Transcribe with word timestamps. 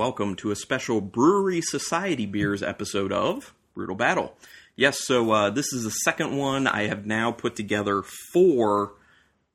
welcome 0.00 0.34
to 0.34 0.50
a 0.50 0.56
special 0.56 1.02
Bruery 1.02 1.60
Society 1.62 2.24
Beers 2.24 2.62
episode 2.62 3.12
of 3.12 3.52
Brutal 3.74 3.94
Battle. 3.94 4.34
Yes, 4.74 4.98
so 5.06 5.30
uh, 5.30 5.50
this 5.50 5.74
is 5.74 5.84
the 5.84 5.90
second 5.90 6.38
one. 6.38 6.66
I 6.66 6.86
have 6.86 7.04
now 7.04 7.32
put 7.32 7.54
together 7.54 8.02
four 8.32 8.94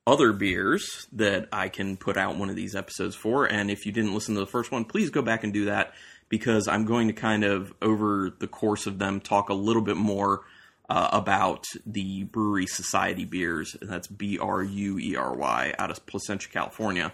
other 0.05 0.33
beers 0.33 1.07
that 1.13 1.49
I 1.51 1.69
can 1.69 1.97
put 1.97 2.15
out 2.15 2.37
one 2.37 2.51
of 2.51 2.55
these 2.55 2.75
episodes 2.75 3.15
for. 3.15 3.45
And 3.45 3.71
if 3.71 3.87
you 3.87 3.91
didn't 3.91 4.13
listen 4.13 4.35
to 4.35 4.39
the 4.39 4.45
first 4.45 4.71
one, 4.71 4.85
please 4.85 5.09
go 5.09 5.23
back 5.23 5.43
and 5.43 5.51
do 5.51 5.65
that 5.65 5.95
because 6.29 6.67
I'm 6.67 6.85
going 6.85 7.07
to 7.07 7.13
kind 7.15 7.43
of, 7.43 7.73
over 7.81 8.31
the 8.37 8.47
course 8.47 8.85
of 8.85 8.99
them, 8.99 9.21
talk 9.21 9.49
a 9.49 9.55
little 9.55 9.81
bit 9.81 9.97
more 9.97 10.41
uh, 10.87 11.09
about 11.11 11.65
the 11.87 12.25
Bruery 12.25 12.69
Society 12.69 13.25
beers. 13.25 13.75
And 13.81 13.89
that's 13.89 14.07
B 14.07 14.37
R 14.37 14.61
U 14.61 14.99
E 14.99 15.15
R 15.15 15.35
Y 15.35 15.73
out 15.79 15.89
of 15.89 16.05
Placentia, 16.05 16.49
California. 16.49 17.13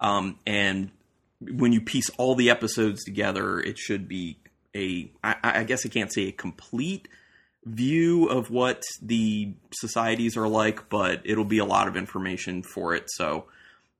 Um, 0.00 0.38
and 0.46 0.92
when 1.40 1.72
you 1.72 1.80
piece 1.80 2.10
all 2.18 2.34
the 2.34 2.50
episodes 2.50 3.04
together, 3.04 3.60
it 3.60 3.78
should 3.78 4.08
be 4.08 4.38
a, 4.74 5.10
I, 5.24 5.36
I 5.42 5.64
guess 5.64 5.84
I 5.86 5.88
can't 5.88 6.12
say 6.12 6.28
a 6.28 6.32
complete 6.32 7.08
view 7.64 8.26
of 8.26 8.50
what 8.50 8.82
the 9.02 9.52
societies 9.72 10.36
are 10.36 10.48
like, 10.48 10.88
but 10.88 11.22
it'll 11.24 11.44
be 11.44 11.58
a 11.58 11.64
lot 11.64 11.88
of 11.88 11.96
information 11.96 12.62
for 12.62 12.94
it. 12.94 13.04
So 13.08 13.46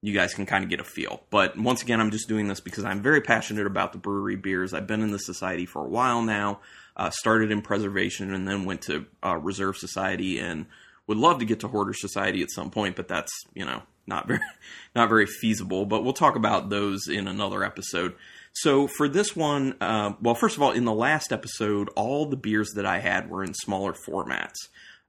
you 0.02 0.14
guys 0.14 0.34
can 0.34 0.46
kind 0.46 0.64
of 0.64 0.70
get 0.70 0.80
a 0.80 0.84
feel. 0.84 1.22
But 1.30 1.58
once 1.58 1.82
again, 1.82 2.00
I'm 2.00 2.10
just 2.10 2.28
doing 2.28 2.48
this 2.48 2.60
because 2.60 2.84
I'm 2.84 3.02
very 3.02 3.20
passionate 3.20 3.66
about 3.66 3.92
the 3.92 3.98
Bruery 3.98 4.40
beers. 4.40 4.72
I've 4.72 4.86
been 4.86 5.02
in 5.02 5.10
the 5.10 5.18
society 5.18 5.66
for 5.66 5.84
a 5.84 5.88
while 5.88 6.22
now. 6.22 6.60
Uh, 6.96 7.10
started 7.10 7.50
in 7.50 7.62
preservation 7.62 8.34
and 8.34 8.46
then 8.46 8.64
went 8.64 8.82
to 8.82 9.06
uh, 9.24 9.36
reserve 9.36 9.76
society 9.76 10.38
and 10.38 10.66
would 11.06 11.16
love 11.16 11.38
to 11.38 11.44
get 11.44 11.60
to 11.60 11.68
hoarder 11.68 11.94
society 11.94 12.42
at 12.42 12.50
some 12.50 12.70
point, 12.70 12.94
but 12.96 13.08
that's 13.08 13.32
you 13.54 13.64
know 13.64 13.82
not 14.06 14.26
very 14.26 14.40
not 14.94 15.08
very 15.08 15.26
feasible. 15.26 15.86
But 15.86 16.04
we'll 16.04 16.12
talk 16.12 16.36
about 16.36 16.70
those 16.70 17.08
in 17.08 17.28
another 17.28 17.64
episode. 17.64 18.14
So 18.52 18.88
for 18.88 19.08
this 19.08 19.36
one, 19.36 19.76
uh, 19.80 20.14
well, 20.20 20.34
first 20.34 20.56
of 20.56 20.62
all, 20.62 20.72
in 20.72 20.84
the 20.84 20.92
last 20.92 21.32
episode, 21.32 21.88
all 21.94 22.26
the 22.26 22.36
beers 22.36 22.72
that 22.74 22.86
I 22.86 22.98
had 22.98 23.30
were 23.30 23.44
in 23.44 23.54
smaller 23.54 23.94
formats. 23.94 24.56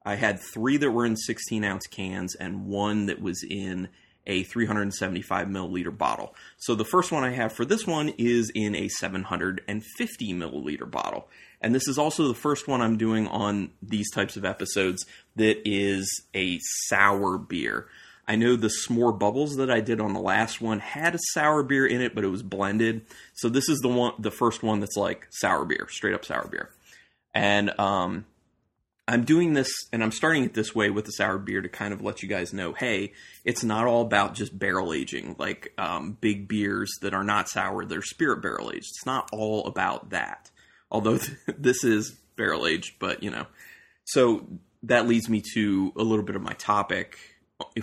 I 0.06 0.16
had 0.16 0.40
three 0.40 0.78
that 0.78 0.92
were 0.92 1.06
in 1.06 1.16
16 1.16 1.64
ounce 1.64 1.88
cans 1.88 2.36
and 2.36 2.66
one 2.66 3.08
that 3.08 3.22
was 3.22 3.44
in 3.48 3.90
a 4.28 4.44
375 4.44 5.48
milliliter 5.48 5.96
bottle. 5.96 6.36
So 6.58 6.76
the 6.76 6.86
first 6.86 7.12
one 7.12 7.24
I 7.24 7.32
have 7.32 7.54
for 7.54 7.66
this 7.66 7.88
one 7.88 8.10
is 8.18 8.52
in 8.54 8.76
a 8.76 8.88
750 8.88 10.34
milliliter 10.34 10.90
bottle. 10.90 11.28
And 11.60 11.74
this 11.76 11.88
is 11.88 11.98
also 11.98 12.28
the 12.28 12.34
first 12.34 12.68
one 12.68 12.82
I'm 12.82 12.98
doing 12.98 13.28
on 13.28 13.72
these 13.82 14.12
types 14.12 14.38
of 14.38 14.46
episodes 14.46 15.06
that 15.36 15.58
is 15.66 16.08
a 16.36 16.60
sour 16.88 17.38
beer. 17.38 17.88
I 18.32 18.38
know 18.38 18.56
the 18.56 18.70
s'more 18.70 19.20
bubbles 19.20 19.58
that 19.58 19.70
I 19.70 19.82
did 19.82 20.00
on 20.00 20.14
the 20.14 20.22
last 20.22 20.62
one 20.62 20.80
had 20.80 21.16
a 21.16 21.20
sour 21.34 21.64
beer 21.64 21.86
in 21.86 22.00
it, 22.00 22.16
but 22.16 22.24
it 22.24 22.30
was 22.30 22.42
blended. 22.42 23.02
So 23.34 23.50
this 23.50 23.68
is 23.68 23.80
the 23.80 23.90
one, 23.90 24.14
the 24.20 24.32
first 24.32 24.64
one 24.64 24.80
that's 24.80 24.96
like 24.96 25.28
sour 25.32 25.66
beer, 25.66 25.86
straight 25.90 26.14
up 26.14 26.24
sour 26.24 26.48
beer. 26.48 26.70
And 27.34 27.78
um, 27.78 28.24
I'm 29.06 29.26
doing 29.26 29.52
this, 29.52 29.70
and 29.92 30.02
I'm 30.02 30.14
starting 30.14 30.46
it 30.46 30.54
this 30.54 30.74
way 30.74 30.90
with 30.90 31.04
the 31.04 31.12
sour 31.12 31.40
beer 31.40 31.62
to 31.62 31.68
kind 31.68 31.94
of 31.94 32.02
let 32.02 32.24
you 32.24 32.30
guys 32.30 32.54
know, 32.54 32.72
hey, 32.72 33.12
it's 33.44 33.66
not 33.66 33.86
all 33.86 34.02
about 34.02 34.34
just 34.34 34.58
barrel 34.58 34.94
aging, 34.94 35.36
like 35.38 35.74
um, 35.78 36.18
big 36.22 36.48
beers 36.48 36.90
that 37.02 37.14
are 37.14 37.26
not 37.26 37.50
sour, 37.50 37.84
they're 37.84 38.02
spirit 38.02 38.42
barrel 38.42 38.72
aged. 38.72 38.92
It's 38.96 39.06
not 39.06 39.28
all 39.34 39.66
about 39.66 40.12
that. 40.12 40.50
Although 40.90 41.20
this 41.58 41.84
is 41.84 42.12
barrel 42.38 42.66
aged, 42.66 42.94
but 42.98 43.24
you 43.24 43.30
know. 43.30 43.48
So 44.06 44.48
that 44.84 45.06
leads 45.06 45.28
me 45.28 45.44
to 45.54 45.92
a 45.98 46.02
little 46.02 46.24
bit 46.24 46.38
of 46.38 46.42
my 46.42 46.54
topic 46.54 47.18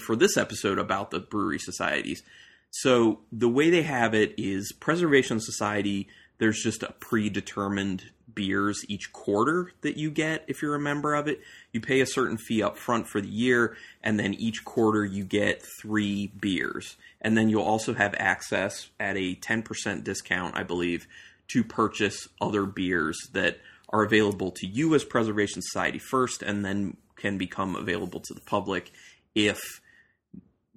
for 0.00 0.16
this 0.16 0.36
episode 0.36 0.78
about 0.78 1.10
the 1.10 1.20
Bruery 1.20 1.60
societies. 1.60 2.22
So 2.70 3.20
the 3.32 3.48
way 3.48 3.70
they 3.70 3.82
have 3.82 4.14
it 4.14 4.34
is 4.36 4.72
Preservation 4.72 5.40
Society. 5.40 6.08
There's 6.38 6.62
just 6.62 6.82
a 6.82 6.92
predetermined 6.92 8.04
beers 8.34 8.84
each 8.88 9.12
quarter 9.12 9.72
that 9.80 9.96
you 9.96 10.10
get 10.10 10.44
if 10.46 10.62
you're 10.62 10.76
a 10.76 10.80
member 10.80 11.14
of 11.14 11.26
it. 11.26 11.40
You 11.72 11.80
pay 11.80 12.00
a 12.00 12.06
certain 12.06 12.36
fee 12.36 12.62
up 12.62 12.76
front 12.76 13.08
for 13.08 13.20
the 13.20 13.28
year, 13.28 13.76
and 14.02 14.18
then 14.18 14.34
each 14.34 14.64
quarter 14.64 15.04
you 15.04 15.24
get 15.24 15.64
three 15.80 16.28
beers. 16.38 16.96
And 17.20 17.36
then 17.36 17.48
you'll 17.48 17.64
also 17.64 17.94
have 17.94 18.14
access 18.16 18.90
at 19.00 19.16
a 19.16 19.34
10% 19.34 20.04
discount, 20.04 20.56
I 20.56 20.62
believe, 20.62 21.08
to 21.48 21.64
purchase 21.64 22.28
other 22.40 22.64
beers 22.64 23.18
that 23.32 23.58
are 23.88 24.04
available 24.04 24.52
to 24.52 24.66
you 24.66 24.94
as 24.94 25.02
Preservation 25.02 25.62
Society 25.62 25.98
first, 25.98 26.42
and 26.42 26.64
then 26.64 26.96
can 27.16 27.38
become 27.38 27.74
available 27.74 28.20
to 28.20 28.34
the 28.34 28.40
public 28.40 28.92
if 29.34 29.58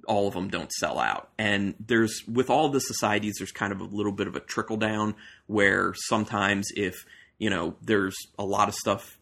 all 0.08 0.28
of 0.28 0.34
them 0.34 0.50
don't 0.50 0.72
sell 0.72 1.00
out. 1.00 1.30
And 1.38 1.76
there's 1.80 2.24
with 2.28 2.50
all 2.50 2.70
the 2.70 2.80
societies, 2.80 3.36
there's 3.38 3.52
kind 3.52 3.72
of 3.72 3.82
a 3.82 3.86
little 3.86 4.12
bit 4.12 4.28
of 4.28 4.36
a 4.36 4.40
trickle 4.40 4.78
down 4.78 5.16
where 5.48 5.94
sometimes 5.96 6.68
if 6.76 7.06
you 7.38 7.50
know 7.50 7.76
there's 7.82 8.16
a 8.38 8.46
lot 8.46 8.68
of 8.68 8.76
stuff 8.76 9.18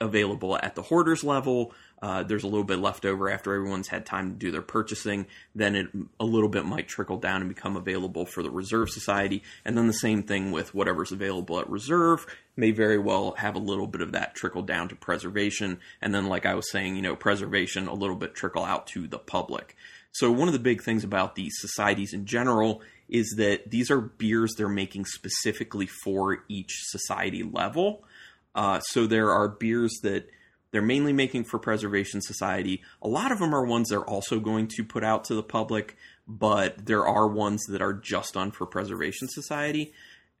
available 0.00 0.56
at 0.56 0.74
the 0.74 0.82
hoarders 0.82 1.24
level, 1.24 1.74
uh, 2.02 2.22
there's 2.22 2.44
a 2.44 2.48
little 2.48 2.64
bit 2.64 2.78
left 2.78 3.04
over 3.04 3.30
after 3.30 3.54
everyone's 3.54 3.88
had 3.88 4.04
time 4.04 4.30
to 4.30 4.36
do 4.36 4.50
their 4.50 4.62
purchasing, 4.62 5.26
then 5.54 5.74
it 5.74 5.88
a 6.20 6.24
little 6.24 6.48
bit 6.48 6.66
might 6.66 6.88
trickle 6.88 7.16
down 7.16 7.40
and 7.40 7.48
become 7.48 7.76
available 7.76 8.26
for 8.26 8.42
the 8.42 8.50
reserve 8.50 8.90
society. 8.90 9.42
And 9.64 9.76
then 9.76 9.86
the 9.86 9.92
same 9.92 10.22
thing 10.22 10.52
with 10.52 10.74
whatever's 10.74 11.12
available 11.12 11.58
at 11.60 11.70
reserve 11.70 12.26
may 12.56 12.72
very 12.72 12.98
well 12.98 13.32
have 13.38 13.54
a 13.54 13.60
little 13.60 13.86
bit 13.86 14.00
of 14.00 14.12
that 14.12 14.34
trickle 14.34 14.62
down 14.62 14.88
to 14.88 14.96
preservation. 14.96 15.80
And 16.02 16.14
then, 16.14 16.26
like 16.26 16.46
I 16.46 16.54
was 16.54 16.70
saying, 16.70 16.96
you 16.96 17.02
know, 17.02 17.16
preservation 17.16 17.88
a 17.88 17.94
little 17.94 18.16
bit 18.16 18.34
trickle 18.34 18.64
out 18.64 18.86
to 18.88 19.06
the 19.06 19.18
public. 19.18 19.76
So 20.12 20.30
one 20.30 20.46
of 20.46 20.54
the 20.54 20.60
big 20.60 20.82
things 20.82 21.02
about 21.02 21.34
these 21.34 21.54
societies 21.58 22.12
in 22.12 22.24
general 22.26 22.82
is 23.08 23.34
that 23.36 23.70
these 23.70 23.90
are 23.90 24.00
beers 24.00 24.54
they're 24.56 24.68
making 24.68 25.06
specifically 25.06 25.86
for 25.86 26.44
each 26.48 26.82
society 26.84 27.42
level. 27.42 28.04
Uh, 28.54 28.80
so 28.80 29.06
there 29.06 29.32
are 29.32 29.48
beers 29.48 29.92
that 30.02 30.28
they're 30.74 30.82
mainly 30.82 31.12
making 31.12 31.44
for 31.44 31.60
Preservation 31.60 32.20
Society. 32.20 32.82
A 33.00 33.06
lot 33.06 33.30
of 33.30 33.38
them 33.38 33.54
are 33.54 33.64
ones 33.64 33.90
they're 33.90 34.00
also 34.00 34.40
going 34.40 34.66
to 34.74 34.82
put 34.82 35.04
out 35.04 35.22
to 35.26 35.34
the 35.36 35.42
public, 35.44 35.96
but 36.26 36.86
there 36.86 37.06
are 37.06 37.28
ones 37.28 37.62
that 37.68 37.80
are 37.80 37.92
just 37.92 38.34
done 38.34 38.50
for 38.50 38.66
Preservation 38.66 39.28
Society. 39.28 39.92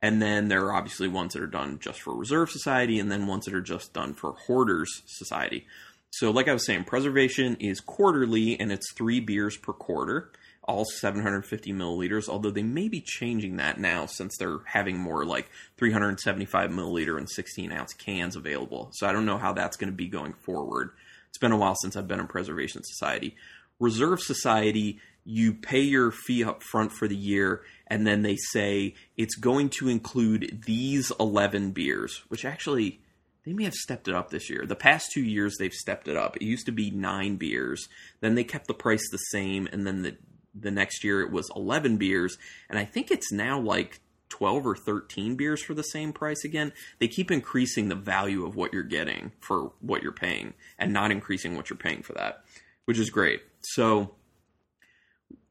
And 0.02 0.20
then 0.20 0.48
there 0.48 0.64
are 0.64 0.74
obviously 0.74 1.06
ones 1.06 1.34
that 1.34 1.42
are 1.44 1.46
done 1.46 1.78
just 1.78 2.02
for 2.02 2.16
Reserve 2.16 2.50
Society, 2.50 2.98
and 2.98 3.12
then 3.12 3.28
ones 3.28 3.44
that 3.44 3.54
are 3.54 3.60
just 3.60 3.92
done 3.92 4.12
for 4.12 4.32
Hoarders 4.48 5.02
Society. 5.06 5.68
So, 6.10 6.32
like 6.32 6.48
I 6.48 6.52
was 6.52 6.66
saying, 6.66 6.82
preservation 6.82 7.56
is 7.60 7.78
quarterly 7.78 8.58
and 8.58 8.72
it's 8.72 8.92
three 8.92 9.20
beers 9.20 9.56
per 9.56 9.72
quarter 9.72 10.32
all 10.64 10.84
750 10.84 11.72
milliliters, 11.72 12.28
although 12.28 12.50
they 12.50 12.62
may 12.62 12.88
be 12.88 13.00
changing 13.00 13.56
that 13.56 13.78
now 13.78 14.06
since 14.06 14.36
they're 14.38 14.60
having 14.66 14.98
more 14.98 15.24
like 15.24 15.50
375 15.76 16.70
milliliter 16.70 17.18
and 17.18 17.28
16 17.28 17.70
ounce 17.70 17.92
cans 17.92 18.36
available. 18.36 18.90
So 18.92 19.06
I 19.06 19.12
don't 19.12 19.26
know 19.26 19.38
how 19.38 19.52
that's 19.52 19.76
going 19.76 19.90
to 19.90 19.96
be 19.96 20.08
going 20.08 20.32
forward. 20.32 20.90
It's 21.28 21.38
been 21.38 21.52
a 21.52 21.56
while 21.56 21.74
since 21.76 21.96
I've 21.96 22.08
been 22.08 22.20
in 22.20 22.26
Preservation 22.26 22.82
Society. 22.84 23.36
Reserve 23.78 24.20
Society, 24.20 25.00
you 25.24 25.52
pay 25.52 25.80
your 25.80 26.10
fee 26.10 26.44
up 26.44 26.62
front 26.62 26.92
for 26.92 27.08
the 27.08 27.16
year, 27.16 27.62
and 27.86 28.06
then 28.06 28.22
they 28.22 28.36
say 28.36 28.94
it's 29.16 29.34
going 29.34 29.68
to 29.70 29.88
include 29.88 30.62
these 30.64 31.12
11 31.18 31.72
beers, 31.72 32.22
which 32.28 32.44
actually 32.44 33.00
they 33.44 33.52
may 33.52 33.64
have 33.64 33.74
stepped 33.74 34.08
it 34.08 34.14
up 34.14 34.30
this 34.30 34.48
year. 34.48 34.64
The 34.64 34.76
past 34.76 35.10
two 35.12 35.22
years, 35.22 35.56
they've 35.58 35.72
stepped 35.72 36.08
it 36.08 36.16
up. 36.16 36.36
It 36.36 36.44
used 36.44 36.66
to 36.66 36.72
be 36.72 36.90
nine 36.90 37.36
beers. 37.36 37.88
Then 38.20 38.34
they 38.34 38.44
kept 38.44 38.68
the 38.68 38.74
price 38.74 39.06
the 39.10 39.18
same, 39.18 39.68
and 39.70 39.86
then 39.86 40.02
the 40.02 40.16
the 40.54 40.70
next 40.70 41.04
year 41.04 41.20
it 41.20 41.30
was 41.30 41.50
11 41.56 41.96
beers 41.96 42.38
and 42.68 42.78
i 42.78 42.84
think 42.84 43.10
it's 43.10 43.32
now 43.32 43.58
like 43.58 44.00
12 44.30 44.66
or 44.66 44.76
13 44.76 45.36
beers 45.36 45.62
for 45.62 45.74
the 45.74 45.82
same 45.82 46.12
price 46.12 46.44
again. 46.44 46.72
They 46.98 47.06
keep 47.06 47.30
increasing 47.30 47.88
the 47.88 47.94
value 47.94 48.44
of 48.44 48.56
what 48.56 48.72
you're 48.72 48.82
getting 48.82 49.30
for 49.38 49.70
what 49.80 50.02
you're 50.02 50.10
paying 50.10 50.54
and 50.76 50.92
not 50.92 51.12
increasing 51.12 51.54
what 51.54 51.70
you're 51.70 51.76
paying 51.76 52.02
for 52.02 52.14
that 52.14 52.42
which 52.84 52.98
is 52.98 53.10
great. 53.10 53.42
So 53.60 54.14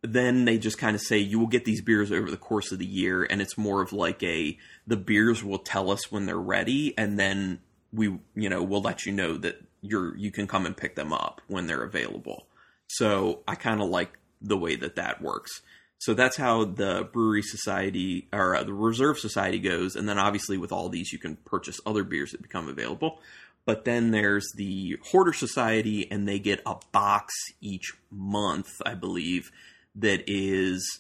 then 0.02 0.46
they 0.46 0.58
just 0.58 0.78
kind 0.78 0.96
of 0.96 1.02
say 1.02 1.18
you 1.18 1.40
will 1.40 1.48
get 1.48 1.66
these 1.66 1.82
beers 1.82 2.12
over 2.12 2.30
the 2.30 2.38
course 2.38 2.72
of 2.72 2.80
the 2.80 2.86
year 2.86 3.24
and 3.24 3.42
it's 3.42 3.58
more 3.58 3.82
of 3.82 3.94
like 3.94 4.22
a 4.22 4.58
the 4.86 4.98
beers 4.98 5.44
will 5.44 5.60
tell 5.60 5.90
us 5.90 6.12
when 6.12 6.26
they're 6.26 6.38
ready 6.38 6.94
and 6.98 7.18
then 7.18 7.60
we 7.92 8.20
you 8.36 8.50
know 8.50 8.62
we'll 8.62 8.82
let 8.82 9.06
you 9.06 9.12
know 9.12 9.38
that 9.38 9.62
you're 9.82 10.16
you 10.18 10.32
can 10.32 10.48
come 10.48 10.66
and 10.66 10.76
pick 10.76 10.96
them 10.96 11.14
up 11.14 11.42
when 11.48 11.68
they're 11.68 11.84
available. 11.84 12.48
So 12.88 13.44
i 13.48 13.56
kind 13.56 13.82
of 13.82 13.90
like 13.90 14.20
the 14.44 14.58
way 14.58 14.76
that 14.76 14.96
that 14.98 15.22
works. 15.22 15.62
So 15.98 16.14
that's 16.14 16.36
how 16.36 16.66
the 16.66 17.06
Bruery 17.06 17.44
society 17.44 18.28
or 18.34 18.58
uh, 18.58 18.64
the 18.66 18.74
reserve 18.74 19.18
society 19.20 19.60
goes. 19.60 19.96
And 19.96 20.08
then 20.08 20.20
obviously 20.20 20.58
with 20.58 20.74
all 20.74 20.90
these, 20.90 21.14
you 21.14 21.18
can 21.18 21.38
purchase 21.38 21.80
other 21.86 22.04
beers 22.04 22.32
that 22.32 22.42
become 22.42 22.68
available. 22.68 23.20
But 23.66 23.86
then 23.86 24.12
there's 24.12 24.52
the 24.56 24.98
hoarder 25.12 25.34
society, 25.34 26.12
and 26.12 26.28
they 26.28 26.40
get 26.40 26.62
a 26.66 26.76
box 26.92 27.34
each 27.62 27.94
month, 28.12 28.82
I 28.86 28.94
believe, 28.94 29.52
that 29.96 30.24
is, 30.28 31.00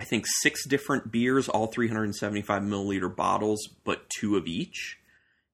I 0.00 0.04
think, 0.04 0.24
six 0.40 0.66
different 0.66 1.12
beers, 1.12 1.48
all 1.48 1.68
375 1.68 2.62
milliliter 2.62 3.14
bottles, 3.14 3.68
but 3.84 4.10
two 4.10 4.36
of 4.36 4.46
each. 4.46 4.98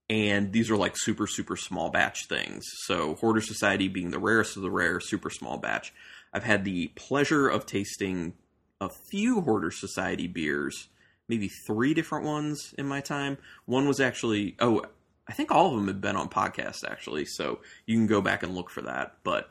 And 0.08 0.52
these 0.52 0.70
are 0.70 0.76
like 0.76 0.96
super, 0.96 1.26
super 1.26 1.56
small 1.56 1.90
batch 1.90 2.28
things. 2.28 2.64
So, 2.84 3.16
Hoarder 3.16 3.40
Society 3.40 3.88
being 3.88 4.10
the 4.10 4.18
rarest 4.18 4.56
of 4.56 4.62
the 4.62 4.70
rare, 4.70 5.00
super 5.00 5.30
small 5.30 5.58
batch. 5.58 5.92
I've 6.36 6.44
had 6.44 6.64
the 6.64 6.88
pleasure 6.88 7.48
of 7.48 7.64
tasting 7.64 8.34
a 8.78 8.90
few 8.90 9.40
Hoarder 9.40 9.70
Society 9.70 10.26
beers 10.26 10.88
maybe 11.28 11.48
three 11.48 11.94
different 11.94 12.24
ones 12.24 12.74
in 12.78 12.86
my 12.86 13.00
time. 13.00 13.38
One 13.64 13.88
was 13.88 14.00
actually 14.00 14.54
oh, 14.60 14.84
I 15.26 15.32
think 15.32 15.50
all 15.50 15.68
of 15.68 15.76
them 15.76 15.88
have 15.88 16.00
been 16.00 16.14
on 16.16 16.28
podcast 16.28 16.88
actually, 16.88 17.24
so 17.24 17.60
you 17.86 17.96
can 17.96 18.06
go 18.06 18.20
back 18.20 18.42
and 18.42 18.54
look 18.54 18.70
for 18.70 18.82
that. 18.82 19.16
But 19.24 19.50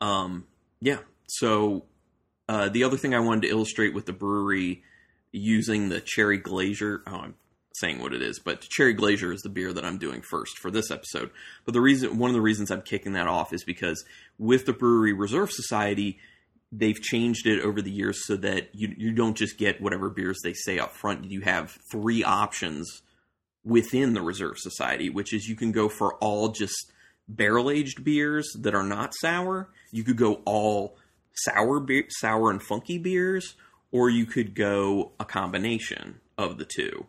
um, 0.00 0.46
yeah. 0.80 0.98
So 1.26 1.84
uh, 2.48 2.68
the 2.70 2.84
other 2.84 2.96
thing 2.96 3.14
I 3.14 3.20
wanted 3.20 3.42
to 3.42 3.48
illustrate 3.48 3.94
with 3.94 4.06
the 4.06 4.12
Bruery 4.12 4.82
using 5.32 5.90
the 5.90 6.00
cherry 6.00 6.38
glacier. 6.38 7.02
Oh, 7.06 7.16
I'm 7.16 7.34
saying 7.80 8.00
what 8.00 8.12
it 8.12 8.22
is, 8.22 8.38
but 8.38 8.62
cherry 8.62 8.94
glacier 8.94 9.32
is 9.32 9.42
the 9.42 9.48
beer 9.48 9.72
that 9.72 9.84
I'm 9.84 9.98
doing 9.98 10.22
first 10.22 10.58
for 10.58 10.70
this 10.70 10.90
episode. 10.90 11.30
But 11.64 11.74
the 11.74 11.80
reason, 11.80 12.18
one 12.18 12.30
of 12.30 12.34
the 12.34 12.40
reasons 12.40 12.70
I'm 12.70 12.82
kicking 12.82 13.12
that 13.12 13.26
off 13.26 13.52
is 13.52 13.64
because 13.64 14.04
with 14.38 14.66
the 14.66 14.72
Bruery 14.72 15.18
Reserve 15.18 15.50
Society, 15.50 16.18
they've 16.70 17.00
changed 17.00 17.46
it 17.46 17.62
over 17.62 17.80
the 17.80 17.90
years 17.90 18.26
so 18.26 18.36
that 18.36 18.68
you 18.74 18.94
you 18.96 19.12
don't 19.12 19.36
just 19.36 19.58
get 19.58 19.80
whatever 19.80 20.10
beers 20.10 20.40
they 20.42 20.52
say 20.52 20.78
up 20.78 20.92
front. 20.92 21.24
You 21.24 21.40
have 21.42 21.78
three 21.90 22.22
options 22.22 23.02
within 23.64 24.14
the 24.14 24.22
Reserve 24.22 24.58
Society, 24.58 25.10
which 25.10 25.32
is 25.32 25.48
you 25.48 25.56
can 25.56 25.72
go 25.72 25.88
for 25.88 26.14
all 26.16 26.48
just 26.48 26.92
barrel 27.28 27.70
aged 27.70 28.04
beers 28.04 28.50
that 28.58 28.74
are 28.74 28.82
not 28.82 29.14
sour. 29.14 29.70
You 29.90 30.04
could 30.04 30.16
go 30.16 30.40
all 30.44 30.96
sour 31.34 31.80
beer, 31.80 32.04
sour 32.08 32.50
and 32.50 32.62
funky 32.62 32.98
beers, 32.98 33.54
or 33.90 34.10
you 34.10 34.26
could 34.26 34.54
go 34.54 35.12
a 35.20 35.24
combination 35.24 36.20
of 36.36 36.58
the 36.58 36.64
two. 36.64 37.06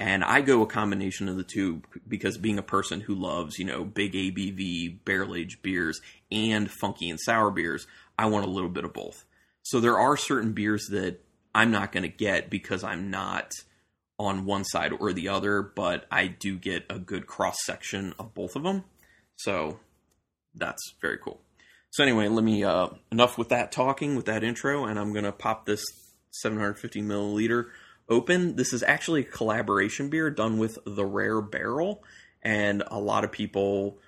And 0.00 0.24
I 0.24 0.40
go 0.40 0.62
a 0.62 0.66
combination 0.66 1.28
of 1.28 1.36
the 1.36 1.44
two 1.44 1.82
because 2.08 2.38
being 2.38 2.58
a 2.58 2.62
person 2.62 3.02
who 3.02 3.14
loves, 3.14 3.58
you 3.58 3.66
know, 3.66 3.84
big 3.84 4.14
ABV 4.14 5.04
barrel 5.04 5.34
aged 5.34 5.60
beers 5.60 6.00
and 6.32 6.70
funky 6.70 7.10
and 7.10 7.20
sour 7.20 7.50
beers, 7.50 7.86
I 8.18 8.24
want 8.24 8.46
a 8.46 8.50
little 8.50 8.70
bit 8.70 8.86
of 8.86 8.94
both. 8.94 9.26
So 9.62 9.78
there 9.78 9.98
are 9.98 10.16
certain 10.16 10.54
beers 10.54 10.86
that 10.88 11.20
I'm 11.54 11.70
not 11.70 11.92
going 11.92 12.04
to 12.04 12.08
get 12.08 12.48
because 12.48 12.82
I'm 12.82 13.10
not 13.10 13.52
on 14.18 14.46
one 14.46 14.64
side 14.64 14.94
or 14.98 15.12
the 15.12 15.28
other, 15.28 15.60
but 15.60 16.06
I 16.10 16.28
do 16.28 16.56
get 16.56 16.86
a 16.88 16.98
good 16.98 17.26
cross 17.26 17.58
section 17.66 18.14
of 18.18 18.32
both 18.32 18.56
of 18.56 18.62
them. 18.62 18.84
So 19.36 19.80
that's 20.54 20.94
very 21.02 21.18
cool. 21.18 21.42
So 21.90 22.02
anyway, 22.02 22.28
let 22.28 22.42
me 22.44 22.64
uh, 22.64 22.88
enough 23.12 23.36
with 23.36 23.50
that 23.50 23.70
talking 23.70 24.16
with 24.16 24.24
that 24.26 24.44
intro, 24.44 24.86
and 24.86 24.98
I'm 24.98 25.12
gonna 25.12 25.32
pop 25.32 25.66
this 25.66 25.84
750 26.30 27.02
milliliter 27.02 27.66
open. 28.10 28.56
This 28.56 28.72
is 28.72 28.82
actually 28.82 29.20
a 29.22 29.24
collaboration 29.24 30.10
beer 30.10 30.30
done 30.30 30.58
with 30.58 30.78
the 30.84 31.06
Rare 31.06 31.40
Barrel, 31.40 32.02
and 32.42 32.82
a 32.88 32.98
lot 32.98 33.24
of 33.24 33.32
people 33.32 33.98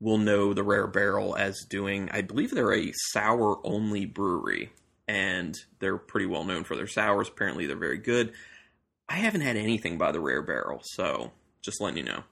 will 0.00 0.18
know 0.18 0.54
the 0.54 0.62
Rare 0.62 0.86
Barrel 0.86 1.36
as 1.36 1.64
doing. 1.68 2.08
I 2.12 2.22
believe 2.22 2.52
they're 2.52 2.72
a 2.72 2.92
sour 2.94 3.60
only 3.64 4.06
brewery, 4.06 4.72
and 5.06 5.54
they're 5.80 5.98
pretty 5.98 6.26
well 6.26 6.44
known 6.44 6.64
for 6.64 6.76
their 6.76 6.86
sours. 6.86 7.28
Apparently, 7.28 7.66
they're 7.66 7.76
very 7.76 7.98
good. 7.98 8.32
I 9.08 9.14
haven't 9.14 9.42
had 9.42 9.56
anything 9.56 9.98
by 9.98 10.12
the 10.12 10.20
Rare 10.20 10.42
Barrel, 10.42 10.80
so 10.84 11.32
just 11.62 11.80
letting 11.80 11.98
you 11.98 12.04
know. 12.04 12.22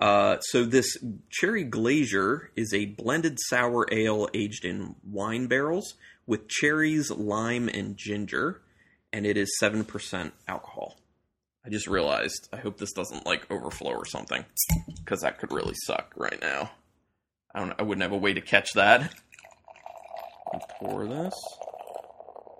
Uh, 0.00 0.40
so 0.40 0.64
this 0.64 0.96
cherry 1.28 1.62
glacier 1.62 2.50
is 2.56 2.72
a 2.72 2.86
blended 2.86 3.38
sour 3.48 3.86
ale 3.92 4.28
aged 4.32 4.64
in 4.64 4.96
wine 5.04 5.46
barrels 5.46 5.94
with 6.26 6.48
cherries, 6.48 7.10
lime, 7.10 7.68
and 7.68 7.96
ginger, 7.98 8.62
and 9.12 9.26
it 9.26 9.36
is 9.36 9.58
seven 9.58 9.84
percent 9.84 10.34
alcohol. 10.48 10.96
I 11.64 11.68
just 11.68 11.86
realized. 11.86 12.48
I 12.52 12.56
hope 12.56 12.78
this 12.78 12.92
doesn't 12.92 13.26
like 13.26 13.50
overflow 13.50 13.92
or 13.92 14.06
something, 14.06 14.44
because 14.96 15.20
that 15.20 15.38
could 15.38 15.52
really 15.52 15.74
suck 15.84 16.12
right 16.16 16.40
now. 16.40 16.70
I 17.54 17.60
don't. 17.60 17.74
I 17.78 17.82
wouldn't 17.82 18.02
have 18.02 18.12
a 18.12 18.16
way 18.16 18.32
to 18.34 18.40
catch 18.40 18.72
that. 18.74 19.12
pour 20.78 21.06
this. 21.06 21.34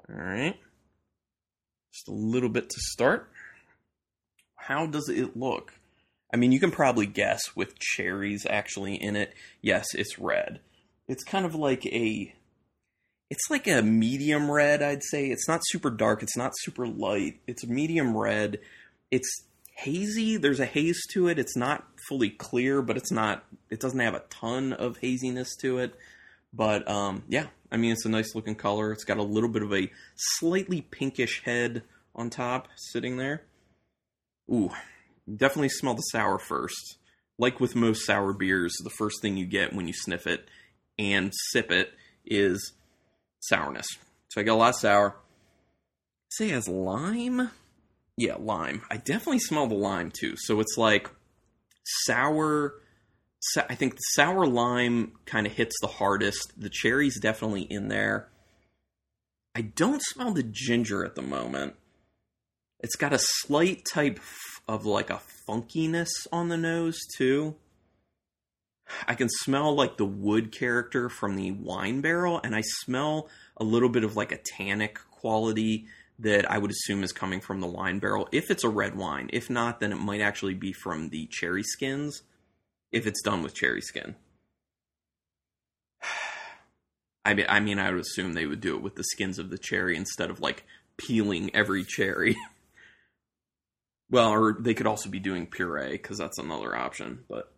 All 0.08 0.16
right. 0.16 0.56
Just 1.92 2.08
a 2.08 2.12
little 2.12 2.48
bit 2.48 2.68
to 2.70 2.80
start. 2.80 3.30
How 4.56 4.86
does 4.86 5.08
it 5.08 5.36
look? 5.36 5.72
I 6.32 6.36
mean, 6.36 6.52
you 6.52 6.60
can 6.60 6.70
probably 6.70 7.06
guess 7.06 7.56
with 7.56 7.78
cherries 7.78 8.46
actually 8.48 8.94
in 8.94 9.16
it. 9.16 9.34
Yes, 9.60 9.86
it's 9.94 10.18
red. 10.18 10.60
It's 11.08 11.24
kind 11.24 11.44
of 11.44 11.54
like 11.54 11.84
a 11.86 12.34
it's 13.30 13.48
like 13.48 13.68
a 13.68 13.80
medium 13.80 14.50
red, 14.50 14.82
I'd 14.82 15.04
say. 15.04 15.26
It's 15.26 15.48
not 15.48 15.60
super 15.64 15.88
dark, 15.88 16.22
it's 16.22 16.36
not 16.36 16.52
super 16.58 16.86
light. 16.86 17.40
It's 17.46 17.64
medium 17.64 18.16
red. 18.16 18.58
It's 19.12 19.44
hazy. 19.76 20.36
There's 20.36 20.60
a 20.60 20.66
haze 20.66 21.00
to 21.12 21.28
it. 21.28 21.38
It's 21.38 21.56
not 21.56 21.86
fully 22.08 22.30
clear, 22.30 22.82
but 22.82 22.96
it's 22.96 23.12
not 23.12 23.44
it 23.70 23.80
doesn't 23.80 24.00
have 24.00 24.14
a 24.14 24.24
ton 24.30 24.72
of 24.72 24.98
haziness 24.98 25.56
to 25.60 25.78
it. 25.78 25.94
But 26.52 26.88
um 26.90 27.22
yeah, 27.28 27.46
I 27.70 27.76
mean 27.76 27.92
it's 27.92 28.04
a 28.04 28.10
nice 28.10 28.34
looking 28.34 28.56
color. 28.56 28.92
It's 28.92 29.04
got 29.04 29.16
a 29.18 29.22
little 29.22 29.48
bit 29.48 29.62
of 29.62 29.72
a 29.72 29.90
slightly 30.16 30.80
pinkish 30.80 31.42
head 31.44 31.82
on 32.16 32.30
top 32.30 32.68
sitting 32.76 33.16
there. 33.16 33.44
Ooh, 34.50 34.70
definitely 35.34 35.68
smell 35.68 35.94
the 35.94 36.02
sour 36.02 36.38
first. 36.38 36.96
Like 37.38 37.60
with 37.60 37.76
most 37.76 38.04
sour 38.04 38.32
beers, 38.32 38.74
the 38.82 38.90
first 38.90 39.22
thing 39.22 39.36
you 39.36 39.46
get 39.46 39.72
when 39.72 39.86
you 39.86 39.94
sniff 39.94 40.26
it 40.26 40.48
and 40.98 41.32
sip 41.52 41.70
it 41.70 41.92
is 42.26 42.72
sourness. 43.40 43.86
So 44.28 44.40
I 44.40 44.44
get 44.44 44.52
a 44.52 44.56
lot 44.56 44.70
of 44.70 44.76
sour. 44.76 45.16
say 46.30 46.50
it 46.50 46.52
has 46.52 46.68
lime. 46.68 47.50
Yeah, 48.16 48.36
lime. 48.38 48.82
I 48.90 48.96
definitely 48.96 49.40
smell 49.40 49.66
the 49.66 49.74
lime 49.74 50.10
too. 50.10 50.34
So 50.36 50.60
it's 50.60 50.76
like 50.76 51.10
sour. 52.04 52.74
I 53.68 53.74
think 53.74 53.94
the 53.94 54.02
sour 54.12 54.46
lime 54.46 55.12
kind 55.24 55.46
of 55.46 55.52
hits 55.54 55.74
the 55.80 55.88
hardest. 55.88 56.52
The 56.60 56.70
cherry's 56.70 57.18
definitely 57.18 57.62
in 57.62 57.88
there. 57.88 58.28
I 59.54 59.62
don't 59.62 60.02
smell 60.02 60.32
the 60.32 60.42
ginger 60.42 61.04
at 61.04 61.14
the 61.16 61.22
moment. 61.22 61.74
It's 62.78 62.96
got 62.96 63.12
a 63.12 63.18
slight 63.18 63.84
type 63.92 64.20
of 64.68 64.86
like 64.86 65.10
a 65.10 65.20
funkiness 65.48 66.10
on 66.30 66.48
the 66.48 66.56
nose 66.56 66.98
too. 67.16 67.56
I 69.06 69.14
can 69.14 69.28
smell 69.28 69.74
like 69.74 69.96
the 69.96 70.04
wood 70.04 70.52
character 70.52 71.08
from 71.08 71.36
the 71.36 71.52
wine 71.52 72.00
barrel, 72.00 72.40
and 72.42 72.54
I 72.54 72.62
smell 72.62 73.28
a 73.56 73.64
little 73.64 73.88
bit 73.88 74.04
of 74.04 74.16
like 74.16 74.32
a 74.32 74.38
tannic 74.38 74.98
quality 75.10 75.86
that 76.18 76.50
I 76.50 76.58
would 76.58 76.70
assume 76.70 77.02
is 77.02 77.12
coming 77.12 77.40
from 77.40 77.60
the 77.60 77.66
wine 77.66 77.98
barrel. 77.98 78.28
If 78.30 78.50
it's 78.50 78.64
a 78.64 78.68
red 78.68 78.96
wine, 78.96 79.30
if 79.32 79.48
not, 79.48 79.80
then 79.80 79.92
it 79.92 79.96
might 79.96 80.20
actually 80.20 80.54
be 80.54 80.72
from 80.72 81.08
the 81.08 81.26
cherry 81.26 81.62
skins. 81.62 82.22
If 82.92 83.06
it's 83.06 83.22
done 83.22 83.42
with 83.42 83.54
cherry 83.54 83.80
skin, 83.80 84.16
I 87.24 87.34
mean, 87.34 87.46
I 87.48 87.60
mean, 87.60 87.78
I 87.78 87.90
would 87.90 88.00
assume 88.00 88.32
they 88.32 88.46
would 88.46 88.60
do 88.60 88.76
it 88.76 88.82
with 88.82 88.96
the 88.96 89.04
skins 89.04 89.38
of 89.38 89.50
the 89.50 89.58
cherry 89.58 89.96
instead 89.96 90.30
of 90.30 90.40
like 90.40 90.64
peeling 90.96 91.54
every 91.54 91.84
cherry. 91.84 92.36
Well, 94.10 94.30
or 94.30 94.56
they 94.58 94.74
could 94.74 94.88
also 94.88 95.08
be 95.08 95.20
doing 95.20 95.46
puree 95.46 95.92
because 95.92 96.18
that's 96.18 96.38
another 96.38 96.74
option. 96.74 97.20
But 97.28 97.52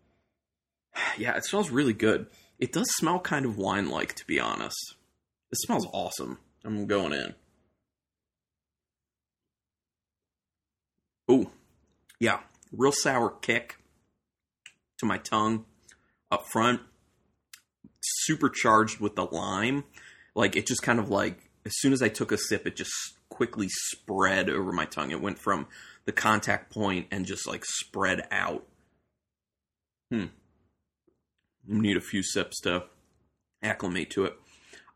yeah, 1.18 1.36
it 1.36 1.44
smells 1.44 1.70
really 1.70 1.92
good. 1.92 2.26
It 2.58 2.72
does 2.72 2.90
smell 2.94 3.18
kind 3.20 3.44
of 3.44 3.56
wine 3.56 3.90
like, 3.90 4.14
to 4.14 4.26
be 4.26 4.38
honest. 4.38 4.94
It 5.50 5.58
smells 5.58 5.86
awesome. 5.92 6.38
I'm 6.64 6.86
going 6.86 7.12
in. 7.12 7.34
Oh, 11.28 11.50
yeah, 12.20 12.40
real 12.70 12.92
sour 12.92 13.30
kick 13.30 13.76
to 14.98 15.06
my 15.06 15.18
tongue 15.18 15.64
up 16.30 16.46
front. 16.52 16.80
Supercharged 18.00 19.00
with 19.00 19.16
the 19.16 19.24
lime. 19.24 19.84
Like, 20.34 20.56
it 20.56 20.66
just 20.66 20.82
kind 20.82 20.98
of 20.98 21.10
like, 21.10 21.50
as 21.64 21.72
soon 21.76 21.92
as 21.92 22.02
I 22.02 22.08
took 22.08 22.32
a 22.32 22.38
sip, 22.38 22.66
it 22.66 22.76
just 22.76 22.92
quickly 23.28 23.68
spread 23.68 24.48
over 24.50 24.72
my 24.72 24.84
tongue. 24.84 25.10
It 25.10 25.20
went 25.20 25.38
from 25.38 25.66
the 26.04 26.12
contact 26.12 26.72
point 26.72 27.06
and 27.10 27.26
just 27.26 27.46
like 27.46 27.64
spread 27.64 28.26
out. 28.30 28.66
Hmm. 30.10 30.26
Need 31.66 31.96
a 31.96 32.00
few 32.00 32.22
sips 32.22 32.60
to 32.62 32.84
acclimate 33.62 34.10
to 34.10 34.24
it. 34.24 34.36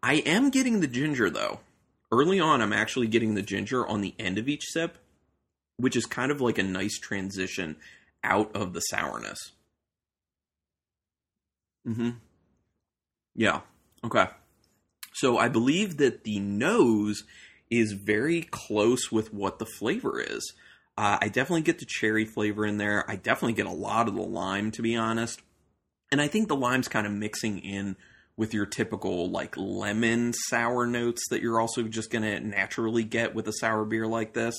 I 0.03 0.15
am 0.15 0.51
getting 0.51 0.81
the 0.81 0.87
ginger 0.87 1.31
though. 1.31 1.61
Early 2.13 2.39
on, 2.39 2.63
I'm 2.63 2.73
actually 2.73 3.09
getting 3.09 3.35
the 3.35 3.43
ginger 3.43 3.87
on 3.87 4.01
the 4.01 4.15
end 4.19 4.39
of 4.39 4.49
each 4.49 4.65
sip, 4.69 4.99
which 5.77 5.97
is 5.97 6.07
kind 6.07 6.31
of 6.31 6.41
like 6.41 6.59
a 6.59 6.63
nice 6.63 6.99
transition 6.99 7.77
out 8.23 8.55
of 8.55 8.73
the 8.73 8.81
sourness. 8.81 9.53
Mm-hmm. 11.87 12.11
Yeah. 13.35 13.61
Okay. 14.05 14.27
So 15.13 15.39
I 15.39 15.49
believe 15.49 15.97
that 15.99 16.25
the 16.25 16.39
nose 16.39 17.25
is 17.71 17.93
very 17.93 18.43
close 18.43 19.11
with 19.11 19.33
what 19.33 19.59
the 19.59 19.67
flavor 19.67 20.21
is. 20.21 20.53
Uh, 20.99 21.19
I 21.21 21.29
definitely 21.29 21.63
get 21.63 21.79
the 21.79 21.87
cherry 21.87 22.25
flavor 22.25 22.65
in 22.65 22.79
there. 22.79 23.05
I 23.09 23.17
definitely 23.17 23.53
get 23.53 23.67
a 23.67 23.71
lot 23.71 24.09
of 24.09 24.15
the 24.15 24.23
lime, 24.23 24.71
to 24.73 24.83
be 24.83 24.97
honest. 24.97 25.43
And 26.11 26.21
I 26.21 26.29
think 26.29 26.49
the 26.49 26.57
lime's 26.57 26.89
kind 26.89 27.07
of 27.07 27.13
mixing 27.13 27.59
in 27.59 27.97
with 28.37 28.53
your 28.53 28.67
typical 28.67 29.31
like 29.31 29.57
lemon 29.57 30.33
sour 30.33 30.87
notes 30.87 31.23
that 31.31 31.41
you're 31.41 31.61
also 31.61 31.83
just 31.85 32.11
going 32.11 32.23
to 32.23 32.41
naturally 32.41 33.03
get 33.03 33.35
with 33.35 33.49
a 33.49 33.53
sour 33.53 33.85
beer 33.85 34.07
like 34.07 34.35
this. 34.35 34.55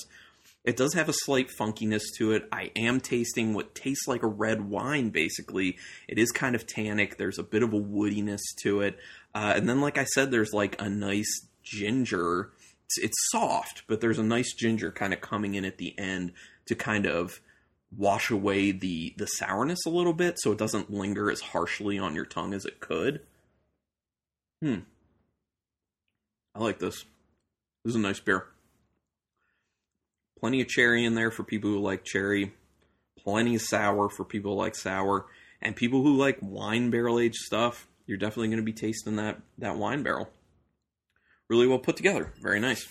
It 0.64 0.76
does 0.76 0.94
have 0.94 1.08
a 1.08 1.14
slight 1.14 1.48
funkiness 1.48 2.02
to 2.18 2.32
it. 2.32 2.48
I 2.52 2.72
am 2.76 3.00
tasting 3.00 3.54
what 3.54 3.74
tastes 3.74 4.06
like 4.06 4.22
a 4.22 4.28
red 4.28 4.68
wine, 4.68 5.10
basically. 5.10 5.78
It 6.08 6.18
is 6.18 6.30
kind 6.32 6.54
of 6.54 6.66
tannic. 6.66 7.16
There's 7.16 7.38
a 7.38 7.44
bit 7.44 7.62
of 7.62 7.72
a 7.72 7.80
woodiness 7.80 8.40
to 8.62 8.80
it. 8.82 8.98
Uh, 9.34 9.54
and 9.56 9.68
then, 9.68 9.80
like 9.80 9.96
I 9.96 10.04
said, 10.04 10.30
there's 10.30 10.52
like 10.52 10.80
a 10.82 10.88
nice 10.90 11.46
ginger 11.62 12.50
it's, 12.88 12.98
it's 12.98 13.30
soft, 13.30 13.82
but 13.86 14.00
there's 14.00 14.18
a 14.18 14.22
nice 14.22 14.54
ginger 14.54 14.90
kind 14.90 15.12
of 15.12 15.20
coming 15.20 15.54
in 15.54 15.66
at 15.66 15.76
the 15.76 15.98
end 15.98 16.32
to 16.66 16.74
kind 16.74 17.06
of 17.06 17.40
wash 17.96 18.30
away 18.30 18.70
the 18.70 19.14
the 19.16 19.26
sourness 19.26 19.86
a 19.86 19.90
little 19.90 20.12
bit 20.12 20.38
so 20.38 20.52
it 20.52 20.58
doesn't 20.58 20.92
linger 20.92 21.30
as 21.30 21.40
harshly 21.40 21.98
on 21.98 22.14
your 22.14 22.26
tongue 22.26 22.54
as 22.54 22.64
it 22.64 22.80
could. 22.80 23.20
Hmm. 24.62 24.80
I 26.54 26.60
like 26.60 26.78
this. 26.78 27.04
This 27.84 27.92
is 27.92 27.96
a 27.96 28.00
nice 28.00 28.20
beer. 28.20 28.46
Plenty 30.40 30.60
of 30.60 30.68
cherry 30.68 31.04
in 31.04 31.14
there 31.14 31.30
for 31.30 31.44
people 31.44 31.70
who 31.70 31.80
like 31.80 32.04
cherry. 32.04 32.52
Plenty 33.18 33.56
of 33.56 33.62
sour 33.62 34.08
for 34.08 34.24
people 34.24 34.54
who 34.54 34.58
like 34.58 34.74
sour. 34.74 35.26
And 35.60 35.74
people 35.74 36.02
who 36.02 36.16
like 36.16 36.38
wine 36.40 36.90
barrel 36.90 37.18
aged 37.18 37.36
stuff, 37.36 37.88
you're 38.06 38.18
definitely 38.18 38.48
going 38.48 38.58
to 38.58 38.62
be 38.64 38.72
tasting 38.72 39.16
that, 39.16 39.40
that 39.58 39.76
wine 39.76 40.02
barrel. 40.02 40.30
Really 41.48 41.66
well 41.66 41.78
put 41.78 41.96
together. 41.96 42.32
Very 42.40 42.60
nice. 42.60 42.86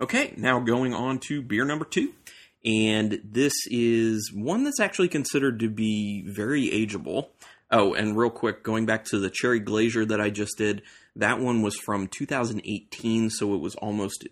Okay, 0.00 0.34
now 0.36 0.60
going 0.60 0.94
on 0.94 1.18
to 1.28 1.42
beer 1.42 1.64
number 1.64 1.84
two. 1.84 2.14
And 2.64 3.20
this 3.24 3.54
is 3.66 4.32
one 4.34 4.64
that's 4.64 4.80
actually 4.80 5.08
considered 5.08 5.60
to 5.60 5.68
be 5.68 6.24
very 6.26 6.68
ageable. 6.68 7.28
Oh, 7.70 7.94
and 7.94 8.16
real 8.16 8.30
quick, 8.30 8.62
going 8.62 8.86
back 8.86 9.04
to 9.06 9.18
the 9.18 9.30
cherry 9.30 9.60
glacier 9.60 10.04
that 10.06 10.20
I 10.20 10.30
just 10.30 10.56
did, 10.58 10.82
that 11.16 11.40
one 11.40 11.62
was 11.62 11.76
from 11.76 12.08
2018, 12.08 13.30
so 13.30 13.54
it 13.54 13.60
was 13.60 13.74
almost 13.76 14.26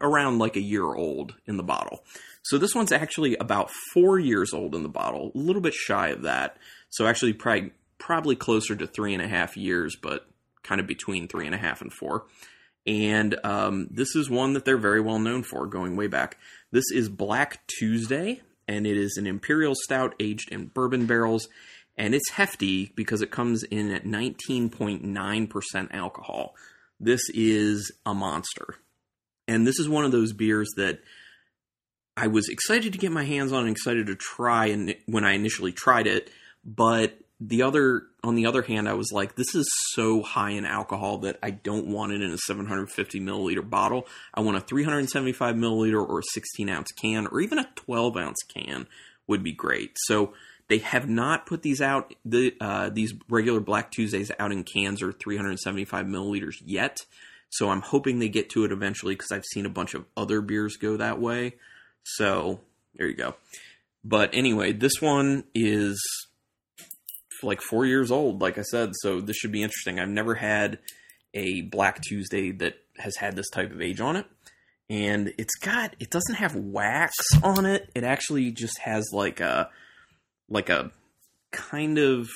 around 0.00 0.38
like 0.38 0.56
a 0.56 0.60
year 0.60 0.84
old 0.84 1.34
in 1.46 1.56
the 1.56 1.62
bottle. 1.62 2.04
So 2.42 2.58
this 2.58 2.74
one's 2.74 2.92
actually 2.92 3.36
about 3.36 3.70
four 3.92 4.18
years 4.18 4.54
old 4.54 4.74
in 4.74 4.82
the 4.82 4.88
bottle, 4.88 5.32
a 5.34 5.38
little 5.38 5.62
bit 5.62 5.74
shy 5.74 6.08
of 6.08 6.22
that. 6.22 6.56
So 6.90 7.06
actually, 7.06 7.32
probably 7.32 7.72
probably 7.98 8.36
closer 8.36 8.76
to 8.76 8.86
three 8.86 9.14
and 9.14 9.22
a 9.22 9.28
half 9.28 9.56
years, 9.56 9.96
but 10.00 10.28
kind 10.62 10.80
of 10.80 10.86
between 10.86 11.28
three 11.28 11.46
and 11.46 11.54
a 11.54 11.58
half 11.58 11.80
and 11.80 11.92
four. 11.92 12.26
And 12.86 13.36
um, 13.44 13.88
this 13.90 14.14
is 14.14 14.30
one 14.30 14.52
that 14.52 14.64
they're 14.64 14.76
very 14.76 15.00
well 15.00 15.18
known 15.18 15.42
for, 15.42 15.66
going 15.66 15.96
way 15.96 16.06
back. 16.06 16.38
This 16.70 16.90
is 16.92 17.08
Black 17.08 17.66
Tuesday, 17.66 18.42
and 18.68 18.86
it 18.86 18.96
is 18.96 19.16
an 19.16 19.26
imperial 19.26 19.74
stout 19.74 20.14
aged 20.20 20.52
in 20.52 20.66
bourbon 20.66 21.06
barrels 21.06 21.48
and 21.96 22.14
it's 22.14 22.30
hefty 22.30 22.92
because 22.94 23.22
it 23.22 23.30
comes 23.30 23.62
in 23.64 23.90
at 23.90 24.04
19.9% 24.04 25.94
alcohol. 25.94 26.54
This 27.00 27.22
is 27.32 27.92
a 28.04 28.14
monster. 28.14 28.76
And 29.48 29.66
this 29.66 29.78
is 29.78 29.88
one 29.88 30.04
of 30.04 30.12
those 30.12 30.32
beers 30.32 30.68
that 30.76 31.00
I 32.16 32.26
was 32.26 32.48
excited 32.48 32.92
to 32.92 32.98
get 32.98 33.12
my 33.12 33.24
hands 33.24 33.52
on 33.52 33.60
and 33.60 33.70
excited 33.70 34.06
to 34.08 34.16
try 34.16 34.66
and 34.66 34.94
when 35.06 35.24
I 35.24 35.32
initially 35.32 35.72
tried 35.72 36.06
it, 36.06 36.30
but 36.64 37.18
the 37.40 37.62
other 37.62 38.04
on 38.24 38.34
the 38.34 38.46
other 38.46 38.62
hand, 38.62 38.88
I 38.88 38.94
was 38.94 39.12
like, 39.12 39.36
this 39.36 39.54
is 39.54 39.70
so 39.92 40.22
high 40.22 40.50
in 40.50 40.64
alcohol 40.64 41.18
that 41.18 41.38
I 41.42 41.50
don't 41.50 41.86
want 41.86 42.12
it 42.12 42.22
in 42.22 42.32
a 42.32 42.38
750 42.38 43.20
milliliter 43.20 43.68
bottle. 43.68 44.06
I 44.34 44.40
want 44.40 44.56
a 44.56 44.60
375 44.60 45.54
milliliter 45.54 46.06
or 46.06 46.20
a 46.20 46.32
16 46.32 46.68
ounce 46.68 46.92
can, 46.92 47.26
or 47.26 47.40
even 47.40 47.58
a 47.58 47.68
12 47.76 48.16
ounce 48.16 48.42
can 48.42 48.86
would 49.26 49.42
be 49.42 49.52
great. 49.52 49.96
So 50.06 50.32
they 50.68 50.78
have 50.78 51.08
not 51.08 51.46
put 51.46 51.62
these 51.62 51.80
out, 51.80 52.14
the 52.24 52.54
uh, 52.60 52.90
these 52.90 53.14
regular 53.28 53.60
Black 53.60 53.90
Tuesdays 53.90 54.32
out 54.38 54.52
in 54.52 54.64
cans 54.64 55.02
or 55.02 55.12
375 55.12 56.06
milliliters 56.06 56.56
yet. 56.64 57.04
So 57.50 57.70
I'm 57.70 57.82
hoping 57.82 58.18
they 58.18 58.28
get 58.28 58.50
to 58.50 58.64
it 58.64 58.72
eventually 58.72 59.14
because 59.14 59.30
I've 59.30 59.44
seen 59.44 59.66
a 59.66 59.70
bunch 59.70 59.94
of 59.94 60.04
other 60.16 60.40
beers 60.40 60.76
go 60.76 60.96
that 60.96 61.20
way. 61.20 61.54
So 62.02 62.60
there 62.96 63.06
you 63.06 63.14
go. 63.14 63.36
But 64.04 64.30
anyway, 64.32 64.72
this 64.72 65.00
one 65.00 65.44
is 65.54 66.00
like 67.42 67.60
four 67.60 67.86
years 67.86 68.10
old, 68.10 68.40
like 68.40 68.58
I 68.58 68.62
said. 68.62 68.92
So 69.00 69.20
this 69.20 69.36
should 69.36 69.52
be 69.52 69.62
interesting. 69.62 69.98
I've 69.98 70.08
never 70.08 70.34
had 70.34 70.78
a 71.34 71.62
Black 71.62 72.00
Tuesday 72.02 72.52
that 72.52 72.74
has 72.98 73.16
had 73.16 73.36
this 73.36 73.50
type 73.50 73.70
of 73.72 73.80
age 73.80 74.00
on 74.00 74.16
it. 74.16 74.26
And 74.88 75.32
it's 75.36 75.56
got, 75.56 75.96
it 75.98 76.10
doesn't 76.10 76.36
have 76.36 76.54
wax 76.54 77.14
on 77.42 77.66
it. 77.66 77.90
It 77.94 78.04
actually 78.04 78.52
just 78.52 78.78
has 78.78 79.10
like 79.12 79.40
a, 79.40 79.68
like 80.48 80.68
a 80.68 80.92
kind 81.52 81.98
of 81.98 82.28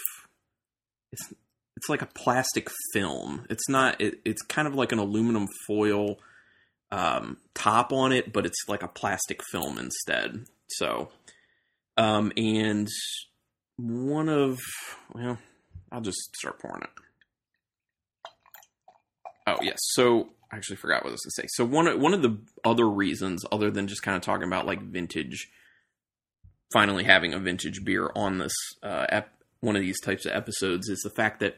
it's 1.12 1.32
it's 1.76 1.88
like 1.88 2.02
a 2.02 2.06
plastic 2.06 2.68
film. 2.92 3.46
It's 3.48 3.68
not. 3.68 4.00
It, 4.00 4.20
it's 4.24 4.42
kind 4.42 4.68
of 4.68 4.74
like 4.74 4.92
an 4.92 4.98
aluminum 4.98 5.46
foil 5.66 6.18
um, 6.92 7.38
top 7.54 7.92
on 7.92 8.12
it, 8.12 8.32
but 8.32 8.44
it's 8.44 8.68
like 8.68 8.82
a 8.82 8.88
plastic 8.88 9.40
film 9.50 9.78
instead. 9.78 10.44
So, 10.68 11.08
um, 11.96 12.32
and 12.36 12.88
one 13.80 14.28
of 14.28 14.58
well, 15.14 15.38
I'll 15.90 16.00
just 16.00 16.18
start 16.36 16.60
pouring 16.60 16.82
it. 16.82 16.90
Oh 19.46 19.58
yes, 19.62 19.78
so 19.80 20.30
I 20.52 20.56
actually 20.56 20.76
forgot 20.76 21.02
what 21.02 21.10
I 21.10 21.12
was 21.12 21.22
to 21.22 21.30
say. 21.30 21.46
So 21.48 21.64
one 21.64 22.00
one 22.00 22.14
of 22.14 22.22
the 22.22 22.38
other 22.64 22.88
reasons, 22.88 23.44
other 23.50 23.70
than 23.70 23.86
just 23.86 24.02
kind 24.02 24.16
of 24.16 24.22
talking 24.22 24.46
about 24.46 24.66
like 24.66 24.82
vintage 24.82 25.48
finally 26.72 27.04
having 27.04 27.34
a 27.34 27.38
vintage 27.38 27.84
beer 27.84 28.10
on 28.14 28.38
this 28.38 28.52
uh, 28.82 29.06
ep- 29.08 29.34
one 29.60 29.76
of 29.76 29.82
these 29.82 30.00
types 30.00 30.24
of 30.24 30.32
episodes 30.32 30.88
is 30.88 31.00
the 31.00 31.10
fact 31.10 31.40
that 31.40 31.56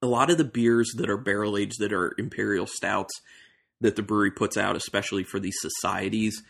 a 0.00 0.06
lot 0.06 0.30
of 0.30 0.38
the 0.38 0.44
beers 0.44 0.92
that 0.96 1.10
are 1.10 1.16
barrel 1.16 1.56
aged 1.56 1.80
that 1.80 1.92
are 1.92 2.14
imperial 2.18 2.66
stouts 2.66 3.12
that 3.80 3.96
the 3.96 4.02
brewery 4.02 4.30
puts 4.30 4.56
out, 4.56 4.76
especially 4.76 5.24
for 5.24 5.40
these 5.40 5.56
societies, 5.60 6.42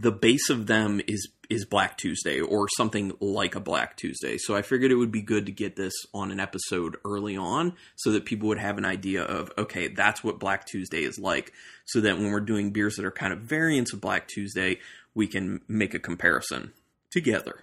the 0.00 0.12
base 0.12 0.50
of 0.50 0.66
them 0.66 1.00
is 1.06 1.28
is 1.50 1.66
Black 1.66 1.98
Tuesday 1.98 2.40
or 2.40 2.68
something 2.76 3.12
like 3.20 3.54
a 3.54 3.60
Black 3.60 3.96
Tuesday. 3.96 4.38
So 4.38 4.56
I 4.56 4.62
figured 4.62 4.90
it 4.90 4.96
would 4.96 5.12
be 5.12 5.20
good 5.20 5.46
to 5.46 5.52
get 5.52 5.76
this 5.76 5.92
on 6.14 6.30
an 6.30 6.40
episode 6.40 6.96
early 7.04 7.36
on 7.36 7.74
so 7.96 8.12
that 8.12 8.24
people 8.24 8.48
would 8.48 8.58
have 8.58 8.78
an 8.78 8.84
idea 8.84 9.22
of 9.22 9.52
okay, 9.58 9.88
that's 9.88 10.24
what 10.24 10.40
Black 10.40 10.66
Tuesday 10.66 11.02
is 11.02 11.18
like 11.18 11.52
so 11.84 12.00
that 12.00 12.16
when 12.16 12.30
we're 12.30 12.40
doing 12.40 12.70
beers 12.70 12.96
that 12.96 13.04
are 13.04 13.10
kind 13.10 13.32
of 13.32 13.40
variants 13.40 13.92
of 13.92 14.00
Black 14.00 14.26
Tuesday, 14.26 14.78
we 15.14 15.26
can 15.26 15.60
make 15.68 15.94
a 15.94 15.98
comparison 15.98 16.72
together. 17.10 17.60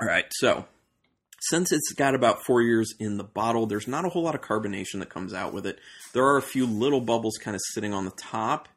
All 0.00 0.08
right, 0.08 0.26
so 0.30 0.66
since 1.40 1.72
it's 1.72 1.92
got 1.92 2.14
about 2.14 2.44
four 2.44 2.62
years 2.62 2.94
in 2.98 3.18
the 3.18 3.24
bottle, 3.24 3.66
there's 3.66 3.88
not 3.88 4.04
a 4.04 4.08
whole 4.08 4.22
lot 4.22 4.34
of 4.34 4.40
carbonation 4.40 5.00
that 5.00 5.10
comes 5.10 5.34
out 5.34 5.52
with 5.52 5.66
it. 5.66 5.78
There 6.12 6.24
are 6.24 6.36
a 6.36 6.42
few 6.42 6.66
little 6.66 7.00
bubbles 7.00 7.36
kind 7.36 7.54
of 7.54 7.60
sitting 7.72 7.92
on 7.92 8.04
the 8.04 8.12
top, 8.12 8.68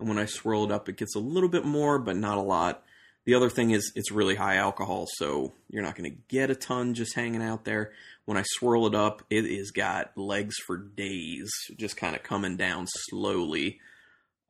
when 0.00 0.18
I 0.18 0.26
swirl 0.26 0.64
it 0.64 0.72
up, 0.72 0.88
it 0.88 0.96
gets 0.96 1.14
a 1.14 1.20
little 1.20 1.48
bit 1.48 1.64
more, 1.64 1.98
but 1.98 2.16
not 2.16 2.38
a 2.38 2.42
lot. 2.42 2.82
The 3.24 3.34
other 3.34 3.50
thing 3.50 3.70
is 3.70 3.92
it's 3.94 4.10
really 4.10 4.34
high 4.34 4.56
alcohol, 4.56 5.06
so 5.16 5.52
you're 5.68 5.82
not 5.82 5.94
going 5.94 6.10
to 6.10 6.18
get 6.28 6.50
a 6.50 6.54
ton 6.54 6.94
just 6.94 7.14
hanging 7.14 7.42
out 7.42 7.64
there. 7.64 7.92
When 8.24 8.38
I 8.38 8.44
swirl 8.44 8.86
it 8.86 8.94
up, 8.94 9.22
it 9.30 9.44
has 9.58 9.70
got 9.70 10.16
legs 10.16 10.56
for 10.66 10.76
days, 10.76 11.50
just 11.76 11.96
kind 11.96 12.16
of 12.16 12.22
coming 12.22 12.56
down 12.56 12.86
slowly. 13.08 13.80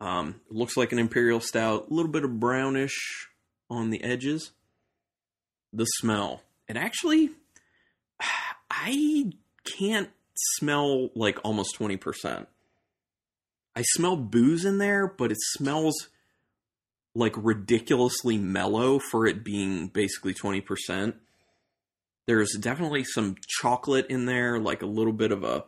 Um, 0.00 0.40
looks 0.50 0.76
like 0.76 0.92
an 0.92 0.98
imperial 0.98 1.40
stout, 1.40 1.88
a 1.90 1.94
little 1.94 2.10
bit 2.10 2.24
of 2.24 2.40
brownish 2.40 3.28
on 3.68 3.90
the 3.90 4.02
edges. 4.02 4.52
The 5.72 5.84
smell. 5.84 6.42
It 6.68 6.76
actually, 6.76 7.30
I 8.70 9.32
can't 9.78 10.10
smell 10.34 11.10
like 11.14 11.38
almost 11.44 11.78
20%. 11.78 12.46
I 13.80 13.82
smell 13.94 14.14
booze 14.14 14.66
in 14.66 14.76
there, 14.76 15.06
but 15.06 15.32
it 15.32 15.38
smells 15.40 16.10
like 17.14 17.32
ridiculously 17.34 18.36
mellow 18.36 18.98
for 18.98 19.26
it 19.26 19.42
being 19.42 19.88
basically 19.88 20.34
20%. 20.34 21.14
There's 22.26 22.52
definitely 22.60 23.04
some 23.04 23.36
chocolate 23.48 24.04
in 24.10 24.26
there, 24.26 24.58
like 24.60 24.82
a 24.82 24.86
little 24.86 25.14
bit 25.14 25.32
of 25.32 25.44
a 25.44 25.64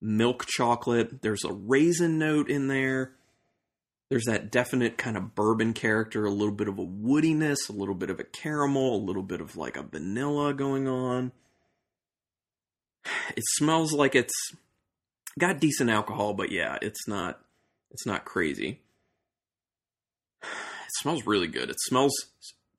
milk 0.00 0.46
chocolate. 0.46 1.20
There's 1.20 1.44
a 1.44 1.52
raisin 1.52 2.18
note 2.18 2.48
in 2.48 2.68
there. 2.68 3.12
There's 4.08 4.24
that 4.24 4.50
definite 4.50 4.96
kind 4.96 5.18
of 5.18 5.34
bourbon 5.34 5.74
character, 5.74 6.24
a 6.24 6.30
little 6.30 6.54
bit 6.54 6.68
of 6.68 6.78
a 6.78 6.86
woodiness, 6.86 7.68
a 7.68 7.72
little 7.72 7.94
bit 7.94 8.08
of 8.08 8.18
a 8.18 8.24
caramel, 8.24 8.96
a 8.96 9.04
little 9.04 9.22
bit 9.22 9.42
of 9.42 9.58
like 9.58 9.76
a 9.76 9.82
vanilla 9.82 10.54
going 10.54 10.88
on. 10.88 11.32
It 13.36 13.44
smells 13.46 13.92
like 13.92 14.14
it's 14.14 14.32
got 15.38 15.60
decent 15.60 15.90
alcohol, 15.90 16.34
but 16.34 16.50
yeah, 16.50 16.78
it's 16.82 17.06
not 17.08 17.40
it's 17.90 18.06
not 18.06 18.24
crazy. 18.24 18.80
It 20.90 21.02
smells 21.02 21.24
really 21.24 21.46
good. 21.46 21.70
It 21.70 21.76
smells 21.78 22.12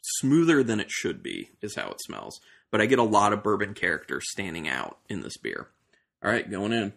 smoother 0.01 0.63
than 0.63 0.81
it 0.81 0.91
should 0.91 1.23
be, 1.23 1.51
is 1.61 1.77
how 1.77 1.91
it 1.91 2.01
smells. 2.05 2.41
But 2.69 2.81
I 2.81 2.85
get 2.85 2.99
a 2.99 3.03
lot 3.03 3.31
of 3.31 3.41
bourbon 3.41 3.73
character 3.73 4.19
standing 4.21 4.67
out 4.67 4.97
in 5.07 5.21
this 5.21 5.37
beer. 5.37 5.69
All 6.21 6.29
right, 6.29 6.51
going 6.51 6.73
in. 6.73 6.91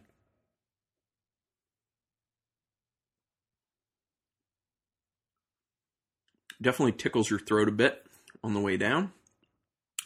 definitely 6.64 6.92
tickles 6.92 7.30
your 7.30 7.38
throat 7.38 7.68
a 7.68 7.72
bit 7.72 8.04
on 8.42 8.54
the 8.54 8.60
way 8.60 8.76
down. 8.76 9.12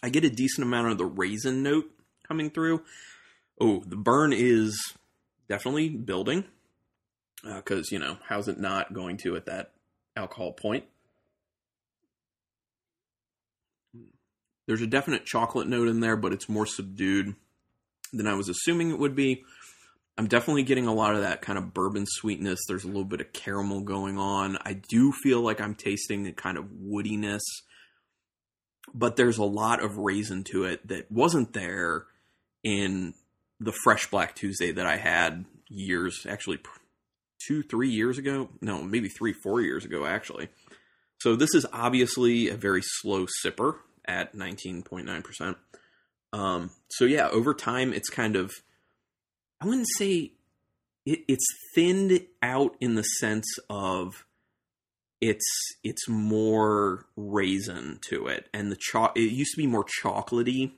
I 0.03 0.11
get 0.11 0.25
a 0.25 0.31
decent 0.31 0.67
amount 0.67 0.89
of 0.89 0.99
the 0.99 1.07
raisin 1.07 1.63
note 1.63 1.91
coming 2.27 2.51
through. 2.51 2.83
Oh, 3.61 3.83
the 3.87 3.97
burn 3.97 4.33
is 4.33 4.79
definitely 5.49 5.89
building 5.89 6.45
because, 7.43 7.87
uh, 7.87 7.93
you 7.93 7.99
know, 7.99 8.19
how's 8.29 8.49
it 8.49 8.59
not 8.59 8.93
going 8.93 9.17
to 9.19 9.37
at 9.37 9.47
that 9.47 9.73
alcohol 10.17 10.53
point? 10.53 10.85
There's 14.67 14.83
a 14.83 14.87
definite 14.87 15.25
chocolate 15.25 15.69
note 15.69 15.89
in 15.89 16.01
there, 16.01 16.17
but 16.17 16.33
it's 16.33 16.49
more 16.49 16.67
subdued 16.67 17.35
than 18.13 18.27
I 18.27 18.35
was 18.35 18.49
assuming 18.49 18.91
it 18.91 18.99
would 18.99 19.15
be. 19.15 19.45
I'm 20.19 20.27
definitely 20.27 20.65
getting 20.65 20.87
a 20.87 20.93
lot 20.93 21.15
of 21.15 21.21
that 21.21 21.43
kind 21.43 21.57
of 21.57 21.73
bourbon 21.73 22.05
sweetness. 22.07 22.61
There's 22.67 22.85
a 22.85 22.89
little 22.89 23.05
bit 23.05 23.21
of 23.21 23.33
caramel 23.33 23.83
going 23.83 24.19
on. 24.19 24.59
I 24.63 24.75
do 24.89 25.13
feel 25.13 25.41
like 25.41 25.61
I'm 25.61 25.77
tasting 25.77 26.27
a 26.27 26.33
kind 26.33 26.59
of 26.59 26.65
woodiness, 26.65 27.41
but 28.93 29.17
there's 29.17 29.39
a 29.39 29.45
lot 29.45 29.83
of 29.83 29.97
raisin 29.97 30.43
to 30.45 30.65
it 30.65 30.87
that 30.89 31.11
wasn't 31.11 31.53
there 31.53 32.07
in 32.65 33.15
the 33.61 33.73
fresh 33.73 34.11
Black 34.11 34.35
Tuesday 34.35 34.73
that 34.73 34.87
I 34.87 34.97
had 34.97 35.45
years, 35.69 36.27
actually 36.29 36.61
two, 37.47 37.63
three 37.63 37.91
years 37.91 38.19
ago. 38.19 38.49
No, 38.61 38.83
maybe 38.83 39.09
three, 39.09 39.33
four 39.33 39.61
years 39.61 39.85
ago, 39.85 40.07
actually. 40.07 40.49
So 41.21 41.35
this 41.35 41.55
is 41.55 41.67
obviously 41.73 42.49
a 42.49 42.57
very 42.57 42.83
slow 42.83 43.27
sipper 43.45 43.77
at 44.07 44.35
19.9%. 44.35 45.57
Um, 46.33 46.71
so 46.91 47.05
yeah, 47.05 47.29
over 47.29 47.55
time, 47.55 47.93
it's 47.93 48.11
kind 48.11 48.37
of, 48.37 48.53
I 49.61 49.67
wouldn't 49.67 49.89
say 49.97 50.33
it, 51.07 51.21
it's 51.27 51.47
thinned 51.75 52.27
out 52.43 52.77
in 52.81 52.95
the 52.95 53.03
sense 53.03 53.47
of 53.71 54.25
it's 55.21 55.47
it's 55.83 56.09
more 56.09 57.07
raisin 57.17 57.99
to 58.09 58.29
it, 58.29 58.49
and 58.55 58.71
the 58.71 58.79
cho- 58.79 59.13
it 59.17 59.33
used 59.33 59.53
to 59.55 59.57
be 59.57 59.67
more 59.67 59.85
chocolatey, 59.85 60.73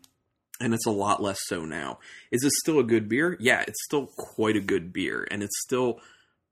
and 0.61 0.75
it's 0.75 0.87
a 0.87 0.90
lot 0.90 1.23
less 1.23 1.38
so 1.47 1.64
now. 1.64 1.99
Is 2.31 2.45
it 2.45 2.52
still 2.52 2.79
a 2.79 2.85
good 2.85 3.09
beer? 3.09 3.37
Yeah, 3.40 3.64
it's 3.67 3.83
still 3.85 4.07
quite 4.07 4.57
a 4.57 4.61
good 4.61 4.93
beer, 4.93 5.26
and 5.31 5.43
it's 5.43 5.61
still 5.62 6.00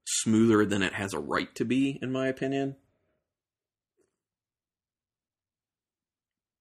smoother 0.06 0.64
than 0.64 0.82
it 0.82 0.94
has 0.94 1.12
a 1.12 1.18
right 1.18 1.54
to 1.56 1.64
be, 1.64 1.98
in 2.00 2.10
my 2.10 2.28
opinion. 2.28 2.76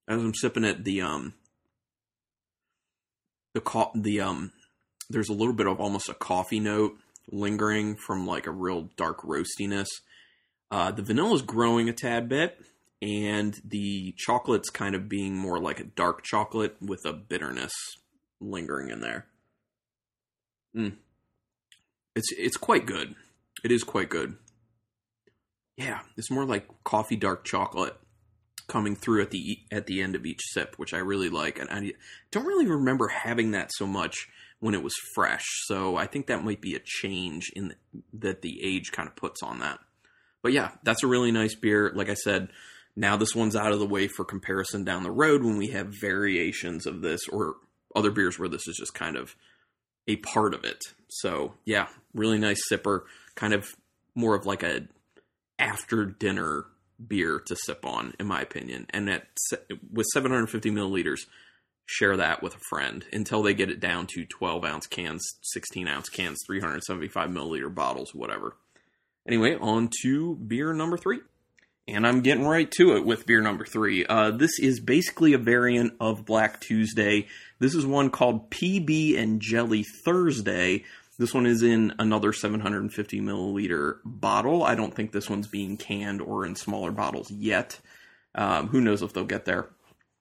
As 0.08 0.22
I'm 0.22 0.34
sipping 0.34 0.64
it, 0.64 0.84
the 0.84 1.02
um 1.02 1.34
the 3.54 3.62
co- 3.62 3.92
the 3.96 4.22
um 4.22 4.52
there's 5.10 5.30
a 5.30 5.34
little 5.34 5.54
bit 5.54 5.68
of 5.68 5.80
almost 5.80 6.10
a 6.10 6.14
coffee 6.14 6.60
note 6.60 6.98
lingering 7.32 7.96
from 7.96 8.26
like 8.26 8.48
a 8.48 8.52
real 8.52 8.90
dark 8.96 9.22
roastiness. 9.22 9.88
Uh, 10.70 10.92
the 10.92 11.02
vanilla 11.02 11.34
is 11.34 11.42
growing 11.42 11.88
a 11.88 11.94
tad 11.94 12.28
bit, 12.28 12.60
and 13.02 13.60
the 13.64 14.14
chocolate's 14.18 14.70
kind 14.70 14.96
of 14.96 15.08
being 15.08 15.36
more 15.36 15.60
like 15.60 15.80
a 15.80 15.86
dark 15.86 16.24
chocolate 16.24 16.76
with 16.82 17.06
a 17.06 17.14
bitterness 17.14 17.74
lingering 18.40 18.90
in 18.90 19.02
there. 19.02 19.28
Mm. 20.76 20.94
It's 22.16 22.32
it's 22.38 22.58
quite 22.58 22.86
good. 22.86 23.16
It 23.64 23.72
is 23.72 23.84
quite 23.84 24.10
good. 24.10 24.36
Yeah, 25.76 26.00
it's 26.18 26.32
more 26.32 26.46
like 26.46 26.68
coffee 26.84 27.16
dark 27.16 27.46
chocolate 27.46 27.96
coming 28.68 28.96
through 28.96 29.22
at 29.22 29.32
the 29.32 29.60
at 29.72 29.86
the 29.86 30.02
end 30.02 30.16
of 30.16 30.26
each 30.26 30.42
sip, 30.52 30.76
which 30.78 30.94
I 30.94 30.98
really 30.98 31.30
like. 31.30 31.60
And 31.60 31.70
I 31.70 31.94
don't 32.32 32.46
really 32.46 32.68
remember 32.68 33.08
having 33.08 33.52
that 33.52 33.72
so 33.74 33.86
much 33.86 34.28
when 34.60 34.74
it 34.74 34.84
was 34.84 34.94
fresh. 35.14 35.46
So 35.66 35.96
I 35.96 36.08
think 36.08 36.28
that 36.28 36.44
might 36.44 36.62
be 36.62 36.76
a 36.76 36.82
change 36.84 37.52
in 37.56 37.70
the, 37.70 37.76
that 38.14 38.42
the 38.42 38.60
age 38.64 38.92
kind 38.92 39.08
of 39.08 39.16
puts 39.16 39.44
on 39.44 39.60
that. 39.60 39.80
But 40.42 40.54
yeah, 40.54 40.72
that's 40.84 41.04
a 41.04 41.08
really 41.08 41.32
nice 41.32 41.56
beer. 41.56 41.92
Like 41.94 42.10
I 42.10 42.16
said, 42.16 42.50
now 42.98 43.16
this 43.16 43.36
one's 43.36 43.56
out 43.56 43.72
of 43.72 43.80
the 43.80 43.86
way 43.86 44.08
for 44.08 44.26
comparison 44.26 44.84
down 44.84 45.04
the 45.04 45.12
road 45.12 45.44
when 45.44 45.58
we 45.58 45.68
have 45.68 45.94
variations 46.02 46.88
of 46.88 47.02
this 47.02 47.28
or 47.30 47.56
other 47.96 48.10
beers 48.10 48.40
where 48.40 48.50
this 48.50 48.68
is 48.68 48.76
just 48.76 48.96
kind 48.96 49.16
of 49.16 49.36
a 50.08 50.16
part 50.18 50.56
of 50.56 50.64
it. 50.64 50.82
So 51.08 51.54
yeah, 51.64 51.88
really 52.16 52.40
nice 52.40 52.60
sipper, 52.72 53.02
kind 53.36 53.54
of 53.54 53.68
more 54.16 54.36
of 54.36 54.48
like 54.48 54.64
a 54.64 54.88
after 55.60 56.06
dinner 56.06 56.66
beer 57.06 57.40
to 57.46 57.56
sip 57.56 57.86
on, 57.86 58.16
in 58.20 58.26
my 58.26 58.42
opinion. 58.42 58.88
And 58.90 59.10
at 59.12 59.28
with 59.92 60.08
750 60.14 60.72
milliliters, 60.72 61.28
share 61.86 62.18
that 62.18 62.42
with 62.42 62.56
a 62.56 62.60
friend 62.68 63.06
until 63.14 63.44
they 63.44 63.54
get 63.54 63.70
it 63.70 63.80
down 63.80 64.08
to 64.16 64.26
12 64.26 64.66
ounce 64.66 64.88
cans, 64.88 65.24
16 65.44 65.88
ounce 65.88 66.10
cans, 66.10 66.40
375 66.48 67.30
milliliter 67.30 67.74
bottles, 67.74 68.16
whatever. 68.16 68.58
Anyway, 69.28 69.56
on 69.62 69.92
to 70.02 70.36
beer 70.36 70.74
number 70.74 70.98
three. 70.98 71.20
And 71.88 72.06
I'm 72.06 72.22
getting 72.22 72.46
right 72.46 72.70
to 72.72 72.98
it 72.98 73.06
with 73.06 73.26
beer 73.26 73.42
number 73.42 73.66
three. 73.66 74.06
Uh, 74.06 74.32
this 74.32 74.60
is 74.60 74.82
basically 74.82 75.32
a 75.34 75.38
variant 75.38 75.94
of 76.02 76.26
Black 76.26 76.60
Tuesday. 76.60 77.28
This 77.60 77.74
is 77.74 77.86
one 77.86 78.10
called 78.10 78.52
PB 78.52 79.18
and 79.18 79.42
Jelly 79.42 79.84
Thursday. 80.04 80.84
This 81.18 81.34
one 81.34 81.46
is 81.46 81.64
in 81.64 81.94
another 81.98 82.34
750 82.34 83.22
milliliter 83.22 84.00
bottle. 84.04 84.64
I 84.64 84.76
don't 84.76 84.94
think 84.94 85.12
this 85.12 85.30
one's 85.30 85.48
being 85.48 85.78
canned 85.78 86.22
or 86.22 86.46
in 86.46 86.56
smaller 86.56 86.92
bottles 86.92 87.32
yet. 87.32 87.80
Um, 88.36 88.68
who 88.68 88.82
knows 88.82 89.02
if 89.02 89.14
they'll 89.14 89.24
get 89.24 89.46
there. 89.46 89.70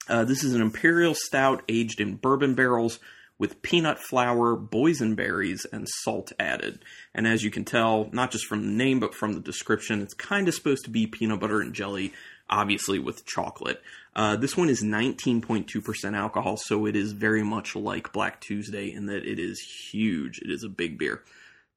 Uh, 0.08 0.24
this 0.24 0.44
is 0.44 0.54
an 0.54 0.62
imperial 0.62 1.14
stout 1.14 1.62
aged 1.68 2.00
in 2.00 2.14
bourbon 2.14 2.54
barrels 2.54 3.00
with 3.38 3.62
peanut 3.62 3.98
flour, 3.98 4.56
boysenberries, 4.56 5.66
and 5.72 5.86
salt 6.02 6.32
added. 6.38 6.82
And 7.14 7.26
as 7.26 7.42
you 7.42 7.50
can 7.50 7.64
tell, 7.64 8.08
not 8.12 8.30
just 8.30 8.46
from 8.46 8.66
the 8.66 8.72
name 8.72 9.00
but 9.00 9.14
from 9.14 9.34
the 9.34 9.40
description, 9.40 10.00
it's 10.00 10.14
kind 10.14 10.48
of 10.48 10.54
supposed 10.54 10.84
to 10.84 10.90
be 10.90 11.06
peanut 11.06 11.40
butter 11.40 11.60
and 11.60 11.74
jelly, 11.74 12.12
obviously 12.48 12.98
with 12.98 13.26
chocolate. 13.26 13.82
Uh, 14.14 14.36
this 14.36 14.56
one 14.56 14.70
is 14.70 14.82
19.2% 14.82 16.16
alcohol, 16.16 16.56
so 16.56 16.86
it 16.86 16.96
is 16.96 17.12
very 17.12 17.42
much 17.42 17.76
like 17.76 18.12
Black 18.12 18.40
Tuesday 18.40 18.90
in 18.90 19.06
that 19.06 19.26
it 19.26 19.38
is 19.38 19.60
huge. 19.90 20.38
It 20.38 20.50
is 20.50 20.64
a 20.64 20.70
big 20.70 20.98
beer. 20.98 21.22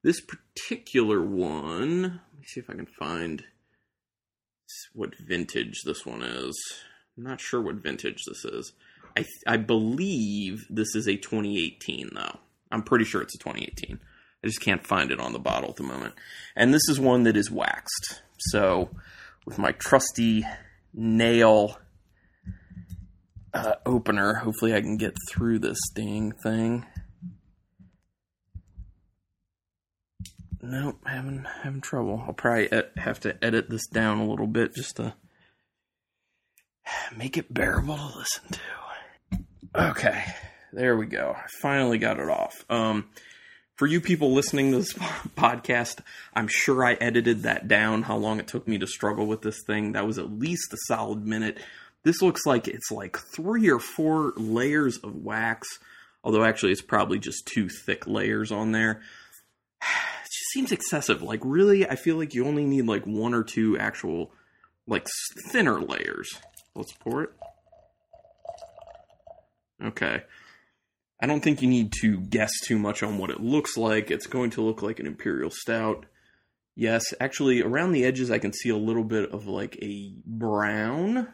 This 0.02 0.22
particular 0.22 1.22
one, 1.22 2.02
let 2.02 2.40
me 2.40 2.46
see 2.46 2.60
if 2.60 2.70
I 2.70 2.74
can 2.74 2.86
find 2.86 3.44
what 4.94 5.14
vintage 5.16 5.82
this 5.84 6.06
one 6.06 6.22
is. 6.22 6.56
I'm 7.16 7.24
not 7.24 7.40
sure 7.40 7.60
what 7.60 7.76
vintage 7.76 8.24
this 8.26 8.44
is. 8.44 8.72
I 9.16 9.24
I 9.46 9.56
believe 9.56 10.66
this 10.70 10.94
is 10.94 11.06
a 11.06 11.16
2018 11.16 12.10
though. 12.14 12.38
I'm 12.70 12.82
pretty 12.82 13.04
sure 13.04 13.22
it's 13.22 13.34
a 13.34 13.38
2018. 13.38 13.98
I 14.42 14.46
just 14.46 14.60
can't 14.60 14.86
find 14.86 15.10
it 15.10 15.20
on 15.20 15.32
the 15.32 15.38
bottle 15.38 15.70
at 15.70 15.76
the 15.76 15.82
moment. 15.82 16.14
And 16.56 16.72
this 16.72 16.88
is 16.88 16.98
one 16.98 17.24
that 17.24 17.36
is 17.36 17.50
waxed. 17.50 18.22
So 18.38 18.90
with 19.44 19.58
my 19.58 19.72
trusty 19.72 20.44
nail 20.94 21.78
uh, 23.52 23.74
opener, 23.84 24.34
hopefully 24.34 24.74
I 24.74 24.80
can 24.80 24.96
get 24.96 25.14
through 25.28 25.58
this 25.58 25.78
dang 25.94 26.32
thing. 26.32 26.86
Nope, 30.62 31.00
having 31.06 31.46
having 31.62 31.80
trouble. 31.80 32.22
I'll 32.26 32.34
probably 32.34 32.68
have 32.96 33.20
to 33.20 33.42
edit 33.42 33.70
this 33.70 33.86
down 33.86 34.18
a 34.18 34.26
little 34.28 34.46
bit 34.46 34.74
just 34.74 34.96
to 34.96 35.14
make 37.16 37.38
it 37.38 37.52
bearable 37.52 37.96
to 37.96 38.18
listen 38.18 38.52
to. 38.52 38.79
Okay, 39.74 40.24
there 40.72 40.96
we 40.96 41.06
go. 41.06 41.36
I 41.36 41.46
finally 41.60 41.98
got 41.98 42.18
it 42.18 42.28
off. 42.28 42.64
Um, 42.68 43.08
for 43.76 43.86
you 43.86 44.00
people 44.00 44.32
listening 44.32 44.72
to 44.72 44.78
this 44.78 44.92
podcast, 45.36 46.00
I'm 46.34 46.48
sure 46.48 46.84
I 46.84 46.94
edited 46.94 47.44
that 47.44 47.68
down. 47.68 48.02
How 48.02 48.16
long 48.16 48.40
it 48.40 48.48
took 48.48 48.66
me 48.66 48.78
to 48.78 48.86
struggle 48.88 49.26
with 49.26 49.42
this 49.42 49.62
thing? 49.66 49.92
That 49.92 50.06
was 50.06 50.18
at 50.18 50.32
least 50.32 50.72
a 50.72 50.76
solid 50.86 51.24
minute. 51.24 51.58
This 52.02 52.20
looks 52.20 52.46
like 52.46 52.66
it's 52.66 52.90
like 52.90 53.16
three 53.16 53.70
or 53.70 53.78
four 53.78 54.32
layers 54.36 54.98
of 54.98 55.14
wax, 55.14 55.68
although 56.24 56.44
actually 56.44 56.72
it's 56.72 56.82
probably 56.82 57.20
just 57.20 57.46
two 57.46 57.68
thick 57.68 58.06
layers 58.06 58.52
on 58.52 58.72
there. 58.72 59.00
It 60.22 60.32
just 60.32 60.50
seems 60.52 60.70
excessive. 60.70 61.22
Like, 61.22 61.40
really, 61.42 61.88
I 61.88 61.96
feel 61.96 62.16
like 62.16 62.34
you 62.34 62.46
only 62.46 62.64
need 62.64 62.86
like 62.86 63.04
one 63.04 63.34
or 63.34 63.42
two 63.42 63.76
actual, 63.78 64.30
like, 64.86 65.04
thinner 65.50 65.80
layers. 65.80 66.30
Let's 66.76 66.92
pour 66.92 67.24
it. 67.24 67.30
Okay. 69.82 70.22
I 71.22 71.26
don't 71.26 71.42
think 71.42 71.60
you 71.60 71.68
need 71.68 71.92
to 72.00 72.20
guess 72.20 72.50
too 72.64 72.78
much 72.78 73.02
on 73.02 73.18
what 73.18 73.30
it 73.30 73.40
looks 73.40 73.76
like. 73.76 74.10
It's 74.10 74.26
going 74.26 74.50
to 74.50 74.62
look 74.62 74.82
like 74.82 75.00
an 75.00 75.06
Imperial 75.06 75.50
Stout. 75.50 76.06
Yes, 76.74 77.12
actually, 77.20 77.60
around 77.60 77.92
the 77.92 78.04
edges, 78.04 78.30
I 78.30 78.38
can 78.38 78.54
see 78.54 78.70
a 78.70 78.76
little 78.76 79.04
bit 79.04 79.30
of 79.30 79.46
like 79.46 79.76
a 79.82 80.14
brown. 80.24 81.28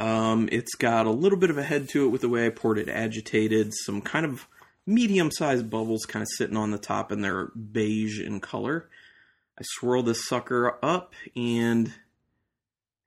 Um, 0.00 0.48
it's 0.50 0.74
got 0.74 1.06
a 1.06 1.10
little 1.10 1.38
bit 1.38 1.50
of 1.50 1.58
a 1.58 1.62
head 1.62 1.88
to 1.90 2.06
it 2.06 2.08
with 2.08 2.22
the 2.22 2.28
way 2.28 2.46
I 2.46 2.50
poured 2.50 2.78
it 2.78 2.88
agitated. 2.88 3.72
Some 3.74 4.00
kind 4.00 4.24
of 4.24 4.48
medium 4.86 5.30
sized 5.30 5.68
bubbles 5.68 6.06
kind 6.06 6.22
of 6.22 6.28
sitting 6.28 6.56
on 6.56 6.70
the 6.70 6.78
top, 6.78 7.10
and 7.10 7.22
they're 7.22 7.48
beige 7.48 8.18
in 8.18 8.40
color. 8.40 8.88
I 9.58 9.62
swirl 9.62 10.02
this 10.02 10.26
sucker 10.26 10.78
up, 10.82 11.12
and 11.36 11.92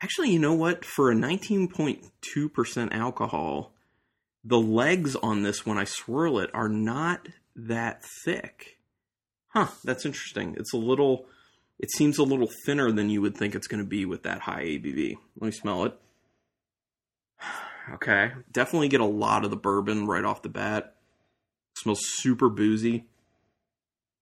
actually, 0.02 0.30
you 0.30 0.40
know 0.40 0.54
what? 0.54 0.86
For 0.86 1.12
a 1.12 1.16
19.2% 1.16 2.94
alcohol, 2.94 3.75
the 4.46 4.60
legs 4.60 5.16
on 5.18 5.42
this 5.42 5.66
when 5.66 5.78
I 5.78 5.84
swirl 5.84 6.40
it 6.40 6.52
are 6.54 6.70
not 6.70 7.28
that 7.56 8.04
thick. 8.24 8.78
Huh, 9.48 9.68
that's 9.84 10.06
interesting. 10.06 10.56
It's 10.58 10.74
a 10.74 10.78
little 10.78 11.26
it 11.80 11.92
seems 11.92 12.18
a 12.18 12.24
little 12.24 12.50
thinner 12.66 12.92
than 12.92 13.10
you 13.10 13.22
would 13.22 13.36
think 13.36 13.54
it's 13.54 13.68
going 13.68 13.84
to 13.84 13.90
be 13.90 14.06
with 14.06 14.24
that 14.24 14.42
high 14.42 14.64
ABV. 14.64 15.18
Let 15.40 15.46
me 15.46 15.52
smell 15.52 15.86
it. 15.86 16.00
Okay, 17.94 18.32
definitely 18.52 18.88
get 18.88 19.00
a 19.00 19.06
lot 19.06 19.46
of 19.46 19.52
the 19.52 19.56
bourbon 19.56 20.08
right 20.08 20.26
off 20.26 20.42
the 20.42 20.50
bat. 20.50 20.96
Smells 21.78 22.02
super 22.04 22.50
boozy. 22.50 23.06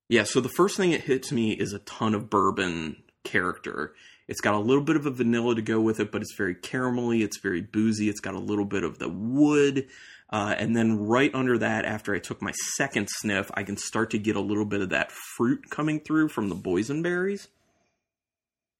Yeah, 0.10 0.24
so 0.24 0.42
the 0.42 0.50
first 0.50 0.76
thing 0.76 0.92
it 0.92 1.04
hits 1.04 1.32
me 1.32 1.54
is 1.54 1.72
a 1.72 1.80
ton 1.80 2.14
of 2.14 2.30
bourbon 2.30 3.04
character. 3.24 3.96
It's 4.28 4.42
got 4.42 4.54
a 4.54 4.60
little 4.60 4.84
bit 4.84 4.98
of 4.98 5.06
a 5.06 5.12
vanilla 5.12 5.56
to 5.56 5.62
go 5.62 5.80
with 5.80 6.02
it, 6.02 6.12
but 6.12 6.22
it's 6.22 6.36
very 6.38 6.56
caramelly. 6.56 7.24
It's 7.24 7.40
very 7.40 7.62
boozy. 7.62 8.10
It's 8.10 8.20
got 8.20 8.34
a 8.34 8.40
little 8.40 8.66
bit 8.66 8.84
of 8.84 9.00
the 9.00 9.08
wood. 9.08 9.88
Uh, 10.34 10.56
and 10.58 10.76
then 10.76 11.06
right 11.06 11.30
under 11.36 11.60
that, 11.60 11.86
after 11.86 12.15
I 12.15 12.17
took 12.17 12.41
my 12.41 12.54
second 12.76 13.08
sniff, 13.08 13.52
I 13.54 13.62
can 13.62 13.78
start 13.78 14.10
to 14.10 14.17
get 14.17 14.36
a 14.36 14.41
little 14.41 14.65
bit 14.65 14.82
of 14.82 14.89
that 14.89 15.12
fruit 15.12 15.69
coming 15.69 16.00
through 16.00 16.30
from 16.30 16.50
the 16.50 16.56
boysenberries. 16.56 17.50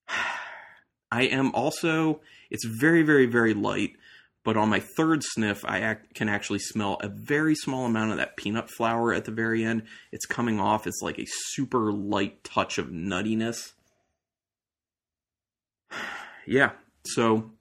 I 1.12 1.26
am 1.26 1.54
also, 1.54 2.22
it's 2.50 2.66
very, 2.66 3.04
very, 3.04 3.28
very 3.28 3.54
light, 3.54 3.92
but 4.44 4.58
on 4.58 4.68
my 4.68 4.80
third 4.80 5.22
sniff, 5.24 5.64
I 5.64 5.98
can 6.16 6.28
actually 6.28 6.58
smell 6.58 6.98
a 7.02 7.08
very 7.08 7.54
small 7.54 7.86
amount 7.86 8.10
of 8.10 8.18
that 8.18 8.36
peanut 8.36 8.72
flour 8.72 9.14
at 9.14 9.26
the 9.26 9.32
very 9.32 9.64
end. 9.64 9.84
It's 10.12 10.26
coming 10.26 10.60
off. 10.60 10.88
It's 10.88 11.04
like 11.04 11.20
a 11.20 11.28
super 11.28 11.94
light 11.94 12.44
touch 12.44 12.80
of 12.80 12.88
nuttiness. 12.88 13.74
yeah, 16.48 16.72
so 17.06 17.52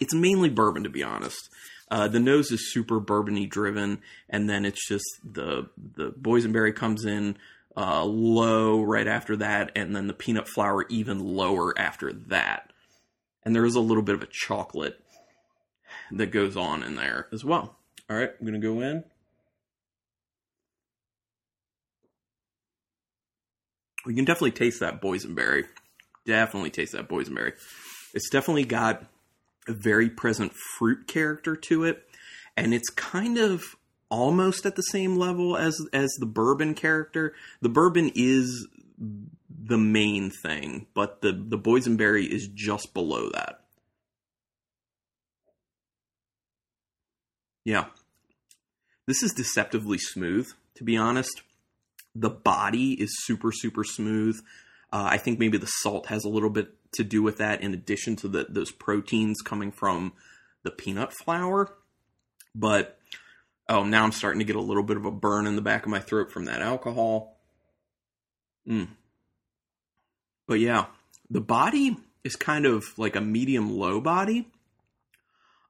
it's 0.00 0.14
mainly 0.14 0.50
bourbon, 0.50 0.82
to 0.82 0.90
be 0.90 1.04
honest. 1.04 1.48
Uh, 1.88 2.08
the 2.08 2.18
nose 2.18 2.50
is 2.50 2.72
super 2.72 3.00
bourbony 3.00 3.48
driven, 3.48 4.00
and 4.28 4.50
then 4.50 4.64
it's 4.64 4.86
just 4.88 5.06
the 5.22 5.68
the 5.94 6.10
boysenberry 6.10 6.74
comes 6.74 7.04
in 7.04 7.36
uh, 7.76 8.04
low 8.04 8.82
right 8.82 9.06
after 9.06 9.36
that, 9.36 9.70
and 9.76 9.94
then 9.94 10.06
the 10.06 10.14
peanut 10.14 10.48
flour 10.48 10.86
even 10.88 11.20
lower 11.20 11.78
after 11.78 12.12
that. 12.12 12.72
And 13.44 13.54
there 13.54 13.64
is 13.64 13.76
a 13.76 13.80
little 13.80 14.02
bit 14.02 14.16
of 14.16 14.22
a 14.22 14.28
chocolate 14.30 15.00
that 16.10 16.32
goes 16.32 16.56
on 16.56 16.82
in 16.82 16.96
there 16.96 17.28
as 17.32 17.44
well. 17.44 17.76
All 18.10 18.16
right, 18.16 18.30
I'm 18.38 18.46
gonna 18.46 18.58
go 18.58 18.80
in. 18.80 19.04
We 24.04 24.14
can 24.14 24.24
definitely 24.24 24.52
taste 24.52 24.80
that 24.80 25.00
boysenberry. 25.00 25.64
Definitely 26.24 26.70
taste 26.70 26.92
that 26.92 27.08
boysenberry. 27.08 27.52
It's 28.14 28.30
definitely 28.30 28.64
got 28.64 29.04
a 29.68 29.72
very 29.72 30.08
present 30.08 30.52
fruit 30.78 31.06
character 31.06 31.56
to 31.56 31.84
it, 31.84 32.04
and 32.56 32.72
it's 32.74 32.90
kind 32.90 33.38
of 33.38 33.76
almost 34.08 34.64
at 34.66 34.76
the 34.76 34.82
same 34.82 35.16
level 35.16 35.56
as 35.56 35.80
as 35.92 36.10
the 36.18 36.26
bourbon 36.26 36.74
character. 36.74 37.34
The 37.60 37.68
bourbon 37.68 38.12
is 38.14 38.68
the 39.48 39.78
main 39.78 40.30
thing, 40.30 40.86
but 40.94 41.20
the 41.20 41.32
the 41.32 41.58
boysenberry 41.58 42.26
is 42.26 42.48
just 42.48 42.94
below 42.94 43.30
that. 43.30 43.60
Yeah. 47.64 47.86
This 49.08 49.24
is 49.24 49.32
deceptively 49.32 49.98
smooth, 49.98 50.48
to 50.76 50.84
be 50.84 50.96
honest. 50.96 51.42
The 52.14 52.30
body 52.30 52.92
is 52.92 53.14
super, 53.24 53.50
super 53.52 53.82
smooth. 53.82 54.40
Uh, 54.92 55.08
I 55.10 55.18
think 55.18 55.40
maybe 55.40 55.58
the 55.58 55.66
salt 55.66 56.06
has 56.06 56.24
a 56.24 56.28
little 56.28 56.48
bit 56.48 56.68
to 56.96 57.04
do 57.04 57.22
with 57.22 57.38
that, 57.38 57.60
in 57.60 57.74
addition 57.74 58.16
to 58.16 58.28
the, 58.28 58.46
those 58.48 58.70
proteins 58.70 59.40
coming 59.42 59.72
from 59.72 60.12
the 60.62 60.70
peanut 60.70 61.12
flour. 61.12 61.74
But 62.54 62.98
oh, 63.68 63.84
now 63.84 64.04
I'm 64.04 64.12
starting 64.12 64.40
to 64.40 64.44
get 64.44 64.56
a 64.56 64.60
little 64.60 64.82
bit 64.82 64.96
of 64.96 65.04
a 65.04 65.10
burn 65.10 65.46
in 65.46 65.56
the 65.56 65.62
back 65.62 65.84
of 65.84 65.90
my 65.90 66.00
throat 66.00 66.32
from 66.32 66.46
that 66.46 66.62
alcohol. 66.62 67.38
Mm. 68.68 68.88
But 70.46 70.60
yeah, 70.60 70.86
the 71.30 71.40
body 71.40 71.96
is 72.24 72.36
kind 72.36 72.66
of 72.66 72.84
like 72.96 73.16
a 73.16 73.20
medium 73.20 73.78
low 73.78 74.00
body. 74.00 74.48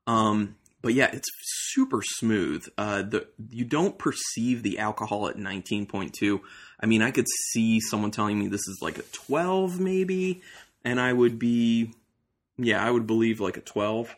Um, 0.07 0.57
but 0.83 0.95
yeah, 0.95 1.11
it's 1.13 1.29
super 1.43 2.01
smooth. 2.03 2.65
Uh, 2.79 3.03
the 3.03 3.27
you 3.51 3.65
don't 3.65 3.99
perceive 3.99 4.63
the 4.63 4.79
alcohol 4.79 5.29
at 5.29 5.37
19.2. 5.37 6.41
I 6.79 6.87
mean, 6.87 7.03
I 7.03 7.11
could 7.11 7.27
see 7.51 7.81
someone 7.81 8.11
telling 8.11 8.39
me 8.39 8.49
this 8.49 8.69
is 8.69 8.79
like 8.81 8.99
a 8.99 9.03
12 9.03 9.81
maybe, 9.81 10.43
and 10.87 11.01
I 11.01 11.13
would 11.13 11.39
be 11.39 11.93
yeah, 12.57 12.83
I 12.83 12.91
would 12.91 13.07
believe 13.07 13.41
like 13.41 13.59
a 13.59 13.61
12. 13.61 14.17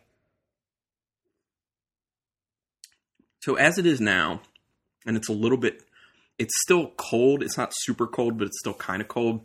So 3.41 3.57
as 3.57 3.79
it 3.79 3.87
is 3.87 4.01
now, 4.01 4.43
and 5.05 5.17
it's 5.17 5.29
a 5.29 5.33
little 5.33 5.59
bit 5.59 5.83
it's 6.39 6.55
still 6.63 6.93
cold. 6.97 7.43
It's 7.43 7.59
not 7.59 7.73
super 7.75 8.07
cold, 8.07 8.39
but 8.39 8.47
it's 8.47 8.61
still 8.61 8.75
kind 8.75 9.03
of 9.03 9.09
cold. 9.09 9.41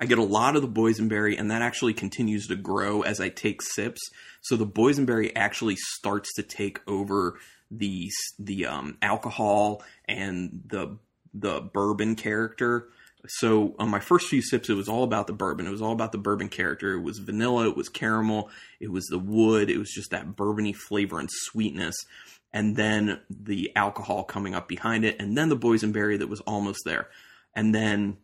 I 0.00 0.06
get 0.06 0.18
a 0.18 0.24
lot 0.24 0.56
of 0.56 0.62
the 0.62 0.68
boysenberry, 0.68 1.38
and 1.38 1.50
that 1.50 1.62
actually 1.62 1.94
continues 1.94 2.48
to 2.48 2.56
grow 2.56 3.02
as 3.02 3.20
I 3.20 3.28
take 3.28 3.62
sips. 3.62 4.00
So 4.40 4.56
the 4.56 4.66
boysenberry 4.66 5.30
actually 5.36 5.76
starts 5.76 6.34
to 6.34 6.42
take 6.42 6.80
over 6.88 7.38
the 7.70 8.10
the 8.38 8.66
um, 8.66 8.98
alcohol 9.00 9.82
and 10.06 10.62
the 10.66 10.98
the 11.32 11.60
bourbon 11.60 12.16
character. 12.16 12.88
So 13.28 13.74
on 13.78 13.90
my 13.90 14.00
first 14.00 14.28
few 14.28 14.42
sips, 14.42 14.68
it 14.68 14.74
was 14.74 14.88
all 14.88 15.04
about 15.04 15.26
the 15.26 15.32
bourbon. 15.32 15.66
It 15.66 15.70
was 15.70 15.82
all 15.82 15.92
about 15.92 16.12
the 16.12 16.18
bourbon 16.18 16.48
character. 16.48 16.94
It 16.94 17.02
was 17.02 17.18
vanilla. 17.18 17.68
It 17.68 17.76
was 17.76 17.88
caramel. 17.88 18.50
It 18.80 18.90
was 18.90 19.06
the 19.06 19.18
wood. 19.18 19.70
It 19.70 19.78
was 19.78 19.90
just 19.90 20.10
that 20.10 20.36
bourbony 20.36 20.74
flavor 20.74 21.18
and 21.18 21.28
sweetness. 21.30 21.94
And 22.52 22.76
then 22.76 23.20
the 23.28 23.72
alcohol 23.76 24.24
coming 24.24 24.54
up 24.54 24.68
behind 24.68 25.04
it, 25.04 25.16
and 25.20 25.36
then 25.36 25.48
the 25.48 25.56
boysenberry 25.56 26.18
that 26.18 26.28
was 26.28 26.40
almost 26.40 26.80
there. 26.84 27.08
And 27.54 27.74
then 27.74 28.16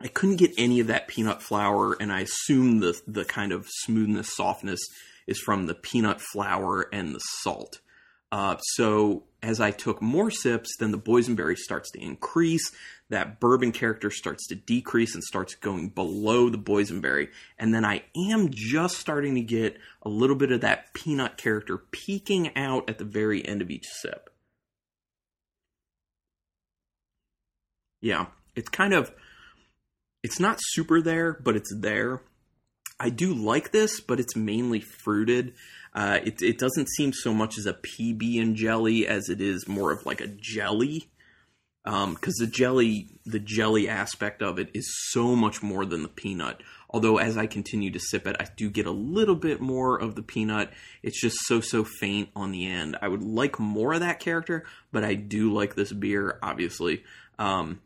I 0.00 0.08
couldn't 0.08 0.36
get 0.36 0.52
any 0.58 0.80
of 0.80 0.88
that 0.88 1.08
peanut 1.08 1.42
flour, 1.42 1.96
and 2.00 2.12
I 2.12 2.20
assume 2.20 2.80
the 2.80 3.00
the 3.06 3.24
kind 3.24 3.52
of 3.52 3.66
smoothness, 3.68 4.34
softness 4.34 4.80
is 5.26 5.38
from 5.38 5.66
the 5.66 5.74
peanut 5.74 6.20
flour 6.20 6.88
and 6.92 7.14
the 7.14 7.20
salt. 7.42 7.80
Uh, 8.32 8.56
so 8.74 9.24
as 9.46 9.60
I 9.60 9.70
took 9.70 10.02
more 10.02 10.28
sips, 10.28 10.76
then 10.76 10.90
the 10.90 10.98
boysenberry 10.98 11.56
starts 11.56 11.92
to 11.92 12.02
increase. 12.02 12.72
That 13.10 13.38
bourbon 13.38 13.70
character 13.70 14.10
starts 14.10 14.48
to 14.48 14.56
decrease 14.56 15.14
and 15.14 15.22
starts 15.22 15.54
going 15.54 15.90
below 15.90 16.50
the 16.50 16.58
boysenberry, 16.58 17.28
and 17.56 17.72
then 17.72 17.84
I 17.84 18.02
am 18.16 18.48
just 18.50 18.98
starting 18.98 19.36
to 19.36 19.40
get 19.40 19.78
a 20.02 20.08
little 20.08 20.34
bit 20.34 20.50
of 20.50 20.62
that 20.62 20.92
peanut 20.92 21.36
character 21.36 21.78
peeking 21.78 22.56
out 22.56 22.90
at 22.90 22.98
the 22.98 23.04
very 23.04 23.46
end 23.46 23.62
of 23.62 23.70
each 23.70 23.86
sip. 23.86 24.30
Yeah, 28.00 28.26
it's 28.56 28.68
kind 28.68 28.92
of 28.92 29.12
it's 30.24 30.40
not 30.40 30.58
super 30.60 31.00
there, 31.00 31.34
but 31.34 31.54
it's 31.54 31.72
there. 31.72 32.20
I 32.98 33.10
do 33.10 33.34
like 33.34 33.72
this, 33.72 34.00
but 34.00 34.20
it's 34.20 34.36
mainly 34.36 34.80
fruited. 34.80 35.54
Uh, 35.94 36.20
it, 36.24 36.42
it 36.42 36.58
doesn't 36.58 36.88
seem 36.90 37.12
so 37.12 37.32
much 37.34 37.58
as 37.58 37.66
a 37.66 37.74
PB 37.74 38.40
and 38.40 38.56
jelly 38.56 39.06
as 39.06 39.28
it 39.28 39.40
is 39.40 39.68
more 39.68 39.92
of 39.92 40.06
like 40.06 40.20
a 40.20 40.26
jelly. 40.26 41.10
Because 41.84 42.04
um, 42.04 42.16
the 42.40 42.48
jelly, 42.48 43.08
the 43.24 43.38
jelly 43.38 43.88
aspect 43.88 44.42
of 44.42 44.58
it 44.58 44.70
is 44.74 44.92
so 45.10 45.36
much 45.36 45.62
more 45.62 45.84
than 45.84 46.02
the 46.02 46.08
peanut. 46.08 46.60
Although 46.90 47.18
as 47.18 47.36
I 47.36 47.46
continue 47.46 47.90
to 47.92 48.00
sip 48.00 48.26
it, 48.26 48.36
I 48.40 48.46
do 48.56 48.70
get 48.70 48.86
a 48.86 48.90
little 48.90 49.36
bit 49.36 49.60
more 49.60 49.96
of 49.96 50.14
the 50.14 50.22
peanut. 50.22 50.70
It's 51.02 51.20
just 51.20 51.36
so 51.44 51.60
so 51.60 51.84
faint 51.84 52.30
on 52.34 52.50
the 52.50 52.66
end. 52.66 52.96
I 53.00 53.08
would 53.08 53.22
like 53.22 53.60
more 53.60 53.92
of 53.92 54.00
that 54.00 54.18
character, 54.18 54.64
but 54.92 55.04
I 55.04 55.14
do 55.14 55.52
like 55.52 55.74
this 55.74 55.92
beer, 55.92 56.38
obviously. 56.42 57.04
Um, 57.38 57.80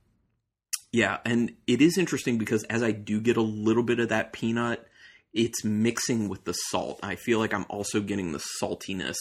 yeah, 0.92 1.18
and 1.24 1.52
it 1.66 1.82
is 1.82 1.98
interesting 1.98 2.38
because 2.38 2.64
as 2.64 2.82
I 2.82 2.92
do 2.92 3.20
get 3.20 3.36
a 3.36 3.42
little 3.42 3.82
bit 3.82 4.00
of 4.00 4.08
that 4.08 4.32
peanut, 4.32 4.86
it's 5.32 5.64
mixing 5.64 6.28
with 6.28 6.44
the 6.44 6.52
salt. 6.52 7.00
I 7.02 7.14
feel 7.14 7.38
like 7.38 7.54
I'm 7.54 7.66
also 7.68 8.00
getting 8.00 8.32
the 8.32 8.42
saltiness 8.62 9.16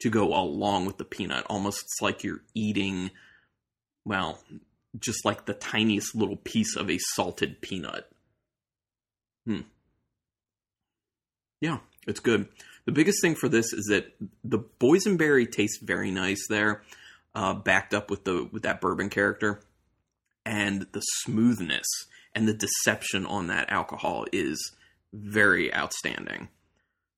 to 0.00 0.10
go 0.10 0.34
along 0.34 0.86
with 0.86 0.98
the 0.98 1.04
peanut. 1.04 1.44
Almost 1.48 1.82
it's 1.82 2.02
like 2.02 2.24
you're 2.24 2.42
eating, 2.54 3.10
well, 4.04 4.42
just 4.98 5.24
like 5.24 5.46
the 5.46 5.54
tiniest 5.54 6.14
little 6.14 6.36
piece 6.36 6.76
of 6.76 6.90
a 6.90 6.98
salted 7.14 7.60
peanut. 7.60 8.10
Hmm. 9.46 9.60
Yeah, 11.60 11.78
it's 12.06 12.20
good. 12.20 12.48
The 12.84 12.92
biggest 12.92 13.22
thing 13.22 13.36
for 13.36 13.48
this 13.48 13.72
is 13.72 13.86
that 13.90 14.12
the 14.42 14.58
boysenberry 14.58 15.50
tastes 15.50 15.78
very 15.80 16.10
nice 16.10 16.44
there, 16.48 16.82
uh, 17.34 17.54
backed 17.54 17.94
up 17.94 18.10
with 18.10 18.24
the 18.24 18.48
with 18.50 18.64
that 18.64 18.80
bourbon 18.80 19.08
character 19.08 19.62
and 20.44 20.86
the 20.92 21.00
smoothness 21.00 21.86
and 22.34 22.48
the 22.48 22.54
deception 22.54 23.26
on 23.26 23.46
that 23.46 23.70
alcohol 23.70 24.26
is 24.32 24.72
very 25.12 25.72
outstanding. 25.74 26.48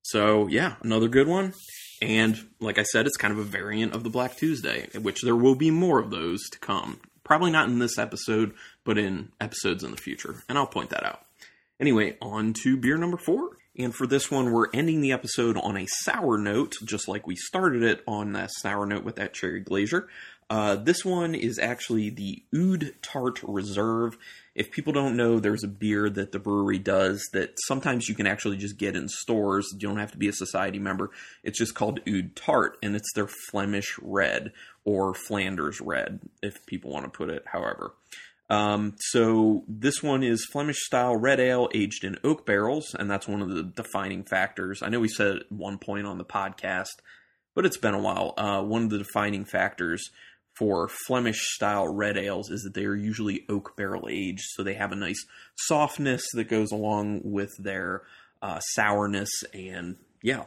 So, 0.02 0.46
yeah, 0.48 0.76
another 0.83 1.09
good 1.09 1.28
one. 1.28 1.54
And 2.02 2.38
like 2.61 2.78
I 2.78 2.83
said, 2.83 3.07
it's 3.07 3.16
kind 3.16 3.33
of 3.33 3.38
a 3.38 3.44
variant 3.44 3.94
of 3.94 4.04
the 4.04 4.11
Black 4.11 4.37
Tuesday, 4.37 4.88
which 5.00 5.22
there 5.22 5.37
will 5.37 5.54
be 5.54 5.70
more 5.70 5.98
of 5.98 6.11
those 6.11 6.48
to 6.50 6.59
come. 6.59 7.00
Probably 7.22 7.50
not 7.50 7.68
in 7.68 7.78
this 7.78 7.98
episode, 7.98 8.52
but 8.85 8.98
in 8.98 9.30
episodes 9.40 9.83
in 9.83 9.90
the 9.90 9.96
future. 9.96 10.42
And 10.48 10.59
I'll 10.59 10.66
point 10.66 10.90
that 10.90 11.07
out. 11.07 11.24
Anyway, 11.80 12.16
on 12.20 12.52
to 12.62 12.76
beer 12.76 12.98
number 12.98 13.16
four. 13.16 13.57
And 13.76 13.94
for 13.94 14.07
this 14.07 14.30
one, 14.30 14.52
we're 14.52 14.70
ending 14.72 15.00
the 15.00 15.12
episode 15.12 15.57
on 15.57 15.76
a 15.76 15.87
sour 15.87 16.38
note, 16.38 16.74
just 16.85 17.09
like 17.09 17.26
we 17.26 17.35
started 17.35 17.83
it 17.83 18.02
on 18.07 18.33
that 18.33 18.50
sour 18.52 18.87
note 18.87 19.02
with 19.02 19.16
that 19.16 19.35
cherry 19.35 19.61
glacier. 19.61 20.09
Uh, 20.50 20.76
this 20.76 21.04
one 21.04 21.35
is 21.35 21.59
actually 21.59 22.11
the 22.11 22.42
Oude 22.54 22.94
Tart 23.02 23.40
Reserve. 23.42 24.16
If 24.54 24.70
people 24.70 24.92
don't 24.92 25.16
know, 25.16 25.40
there's 25.40 25.64
a 25.64 25.68
beer 25.68 26.09
that 26.11 26.33
the 26.33 26.38
brewery 26.38 26.78
does 26.78 27.26
that 27.33 27.54
sometimes 27.66 28.09
you 28.09 28.14
can 28.14 28.26
actually 28.26 28.57
just 28.57 28.76
get 28.76 28.94
in 28.94 29.09
stores. 29.09 29.66
You 29.72 29.88
don't 29.88 29.98
have 29.98 30.12
to 30.12 30.18
be 30.18 30.28
a 30.28 30.33
society 30.33 30.78
member. 30.78 31.11
It's 31.42 31.59
just 31.59 31.74
called 31.74 32.00
Oude 32.07 32.37
Tart, 32.37 32.76
and 32.83 32.94
it's 32.94 33.12
their 33.14 33.28
Flemish 33.50 33.98
Red 34.00 34.52
or 34.85 35.14
Flanders 35.14 35.80
Red, 35.80 36.20
if 36.42 36.64
people 36.66 36.92
want 36.92 37.04
to 37.04 37.11
put 37.11 37.30
it 37.30 37.44
however. 37.46 37.94
Um, 38.50 38.94
so 38.98 39.64
this 39.66 40.02
one 40.02 40.22
is 40.22 40.46
Flemish 40.52 40.78
style 40.85 41.16
red 41.16 41.40
ale 41.40 41.68
aged 41.74 42.04
in 42.04 42.18
oak 42.22 42.44
barrels, 42.44 42.94
and 42.94 43.11
that's 43.11 43.26
one 43.26 43.40
of 43.40 43.48
the 43.48 43.62
defining 43.62 44.22
factors. 44.22 44.83
I 44.83 44.90
know 44.90 45.00
we 45.00 45.09
said 45.09 45.37
at 45.37 45.52
one 45.52 45.78
point 45.78 46.07
on 46.07 46.18
the 46.18 46.24
podcast, 46.24 47.00
but 47.54 47.64
it's 47.64 47.78
been 47.78 47.94
a 47.94 48.00
while. 48.00 48.35
Uh, 48.37 48.62
one 48.62 48.85
of 48.85 48.90
the 48.90 48.98
defining 48.98 49.44
factors 49.44 50.11
for 50.57 50.88
Flemish 51.07 51.40
style 51.55 51.88
red 51.88 52.17
ales 52.17 52.51
is 52.51 52.62
that 52.62 52.75
they 52.75 52.85
are 52.85 52.95
usually 52.95 53.45
oak 53.49 53.77
barrel 53.77 54.09
aged, 54.09 54.45
so 54.53 54.62
they 54.62 54.75
have 54.75 54.93
a 54.93 54.97
nice 54.97 55.25
softness 55.57 56.25
that 56.35 56.49
goes 56.49 56.71
along 56.71 57.21
with 57.25 57.51
their 57.59 58.03
uh, 58.40 58.61
sourness, 58.61 59.31
and 59.53 59.97
yeah. 60.23 60.45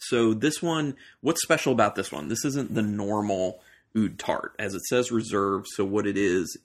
So 0.00 0.32
this 0.32 0.62
one, 0.62 0.96
what's 1.20 1.42
special 1.42 1.72
about 1.72 1.94
this 1.94 2.12
one? 2.12 2.28
This 2.28 2.44
isn't 2.44 2.74
the 2.74 2.82
normal 2.82 3.60
oude 3.96 4.18
tart, 4.18 4.54
as 4.58 4.74
it 4.74 4.82
says 4.82 5.10
reserve. 5.10 5.64
So 5.74 5.84
what 5.84 6.06
it 6.06 6.16
is, 6.16 6.56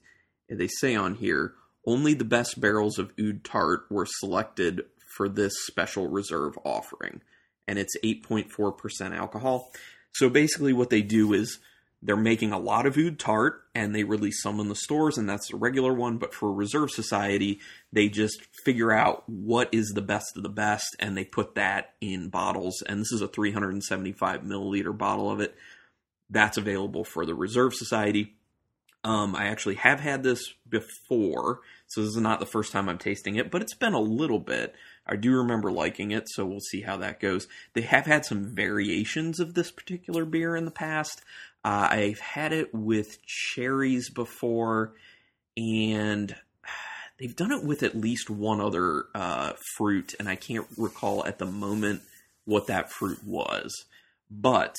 they 0.47 0.67
say 0.67 0.95
on 0.95 1.15
here, 1.15 1.53
only 1.85 2.13
the 2.13 2.23
best 2.23 2.61
barrels 2.61 2.97
of 2.97 3.11
oude 3.19 3.43
tart 3.43 3.85
were 3.89 4.05
selected 4.07 4.85
for 5.17 5.27
this 5.27 5.53
special 5.65 6.07
reserve 6.07 6.57
offering, 6.63 7.21
and 7.67 7.77
it's 7.77 7.95
8.4% 8.03 9.17
alcohol. 9.17 9.71
So 10.13 10.29
basically, 10.29 10.73
what 10.73 10.89
they 10.89 11.01
do 11.01 11.33
is 11.33 11.59
they're 12.03 12.17
making 12.17 12.51
a 12.51 12.59
lot 12.59 12.85
of 12.85 12.97
oude 12.97 13.17
tart 13.17 13.63
and 13.73 13.95
they 13.95 14.03
release 14.03 14.41
some 14.41 14.59
in 14.59 14.67
the 14.67 14.75
stores 14.75 15.17
and 15.17 15.27
that's 15.27 15.51
a 15.51 15.55
regular 15.55 15.93
one 15.93 16.17
but 16.17 16.33
for 16.33 16.51
reserve 16.51 16.91
society 16.91 17.59
they 17.91 18.09
just 18.09 18.45
figure 18.63 18.91
out 18.91 19.27
what 19.27 19.69
is 19.71 19.93
the 19.93 20.01
best 20.01 20.35
of 20.35 20.43
the 20.43 20.49
best 20.49 20.95
and 20.99 21.15
they 21.15 21.23
put 21.23 21.55
that 21.55 21.93
in 22.01 22.27
bottles 22.27 22.83
and 22.87 22.99
this 22.99 23.11
is 23.11 23.21
a 23.21 23.27
375 23.27 24.41
milliliter 24.41 24.95
bottle 24.95 25.31
of 25.31 25.39
it 25.39 25.55
that's 26.29 26.57
available 26.57 27.03
for 27.03 27.25
the 27.25 27.35
reserve 27.35 27.73
society 27.73 28.35
um, 29.05 29.35
i 29.35 29.45
actually 29.45 29.75
have 29.75 29.99
had 29.99 30.23
this 30.23 30.53
before 30.67 31.61
so 31.87 32.01
this 32.01 32.09
is 32.09 32.17
not 32.17 32.39
the 32.39 32.45
first 32.45 32.71
time 32.71 32.89
i'm 32.89 32.97
tasting 32.97 33.35
it 33.35 33.49
but 33.49 33.61
it's 33.61 33.75
been 33.75 33.93
a 33.93 33.99
little 33.99 34.39
bit 34.39 34.75
I 35.05 35.17
do 35.17 35.35
remember 35.35 35.71
liking 35.71 36.11
it, 36.11 36.29
so 36.29 36.45
we'll 36.45 36.61
see 36.61 36.81
how 36.81 36.95
that 36.97 37.19
goes. 37.19 37.47
They 37.73 37.81
have 37.81 38.05
had 38.05 38.25
some 38.25 38.55
variations 38.55 39.39
of 39.39 39.53
this 39.53 39.69
particular 39.69 40.23
beer 40.23 40.55
in 40.55 40.65
the 40.65 40.71
past. 40.71 41.21
Uh, 41.63 41.87
I've 41.89 42.19
had 42.19 42.51
it 42.53 42.73
with 42.73 43.25
cherries 43.25 44.09
before, 44.09 44.93
and 45.55 46.35
they've 47.19 47.35
done 47.35 47.51
it 47.51 47.63
with 47.63 47.83
at 47.83 47.95
least 47.95 48.29
one 48.29 48.59
other 48.59 49.05
uh, 49.15 49.53
fruit, 49.75 50.13
and 50.19 50.27
I 50.27 50.35
can't 50.35 50.67
recall 50.77 51.25
at 51.25 51.39
the 51.39 51.45
moment 51.45 52.01
what 52.45 52.67
that 52.67 52.91
fruit 52.91 53.23
was. 53.23 53.85
But 54.29 54.75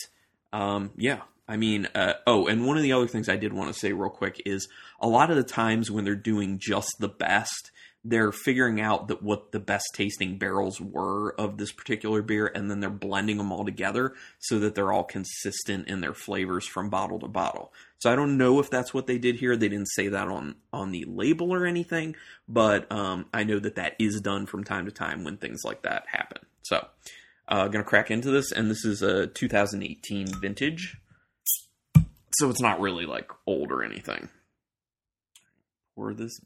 um, 0.53 0.90
yeah, 0.97 1.23
I 1.49 1.57
mean, 1.57 1.88
uh, 1.94 2.14
oh, 2.27 2.47
and 2.47 2.66
one 2.66 2.77
of 2.77 2.83
the 2.83 2.92
other 2.92 3.07
things 3.07 3.29
I 3.29 3.37
did 3.37 3.53
want 3.53 3.73
to 3.73 3.79
say 3.79 3.92
real 3.92 4.11
quick 4.11 4.40
is 4.47 4.68
a 5.01 5.09
lot 5.09 5.31
of 5.31 5.37
the 5.37 5.42
times 5.42 5.90
when 5.90 6.05
they're 6.05 6.14
doing 6.14 6.59
just 6.59 6.90
the 6.99 7.09
best, 7.09 7.70
they're 8.04 8.32
figuring 8.32 8.80
out 8.80 9.08
that 9.08 9.22
what 9.22 9.50
the 9.50 9.60
best 9.60 9.86
tasting 9.94 10.36
barrels 10.36 10.80
were 10.80 11.34
of 11.40 11.56
this 11.56 11.72
particular 11.72 12.20
beer 12.20 12.46
and 12.46 12.70
then 12.70 12.80
they're 12.80 12.90
blending 12.90 13.38
them 13.38 13.50
all 13.50 13.64
together 13.64 14.14
so 14.38 14.58
that 14.58 14.74
they're 14.74 14.92
all 14.92 15.04
consistent 15.04 15.88
in 15.88 16.00
their 16.00 16.12
flavors 16.12 16.66
from 16.66 16.90
bottle 16.90 17.18
to 17.18 17.28
bottle. 17.28 17.72
So 17.98 18.12
I 18.12 18.16
don't 18.16 18.36
know 18.36 18.60
if 18.60 18.68
that's 18.68 18.92
what 18.92 19.06
they 19.06 19.16
did 19.16 19.36
here. 19.36 19.56
They 19.56 19.70
didn't 19.70 19.88
say 19.88 20.08
that 20.08 20.28
on 20.28 20.56
on 20.72 20.90
the 20.92 21.06
label 21.06 21.52
or 21.52 21.64
anything, 21.64 22.14
but 22.46 22.90
um, 22.92 23.24
I 23.32 23.44
know 23.44 23.58
that 23.58 23.76
that 23.76 23.96
is 23.98 24.20
done 24.20 24.44
from 24.44 24.64
time 24.64 24.84
to 24.84 24.92
time 24.92 25.24
when 25.24 25.38
things 25.38 25.62
like 25.64 25.82
that 25.82 26.04
happen. 26.08 26.42
So 26.62 26.86
uh, 27.48 27.68
gonna 27.68 27.84
crack 27.84 28.10
into 28.10 28.30
this, 28.30 28.52
and 28.52 28.70
this 28.70 28.84
is 28.84 29.00
a 29.00 29.26
2018 29.28 30.26
vintage, 30.26 30.98
so 32.32 32.50
it's 32.50 32.60
not 32.60 32.80
really 32.80 33.06
like 33.06 33.30
old 33.46 33.72
or 33.72 33.82
anything. 33.82 34.28
Pour 35.94 36.12
this 36.12 36.38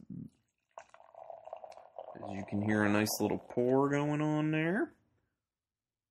as 2.24 2.37
you 2.37 2.44
can 2.48 2.62
hear 2.62 2.83
a 2.85 2.88
nice 2.88 3.20
little 3.20 3.38
pour 3.38 3.88
going 3.88 4.20
on 4.20 4.50
there. 4.50 4.92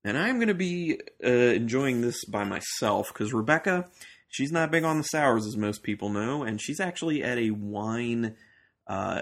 And 0.03 0.17
I'm 0.17 0.35
going 0.35 0.47
to 0.47 0.53
be 0.53 0.99
uh, 1.23 1.29
enjoying 1.29 2.01
this 2.01 2.23
by 2.25 2.43
myself 2.43 3.09
because 3.09 3.33
Rebecca, 3.33 3.87
she's 4.29 4.51
not 4.51 4.71
big 4.71 4.83
on 4.83 4.97
the 4.97 5.03
sours, 5.03 5.45
as 5.45 5.57
most 5.57 5.83
people 5.83 6.09
know, 6.09 6.43
and 6.43 6.61
she's 6.61 6.79
actually 6.79 7.23
at 7.23 7.37
a 7.37 7.51
wine. 7.51 8.35
Uh, 8.85 9.21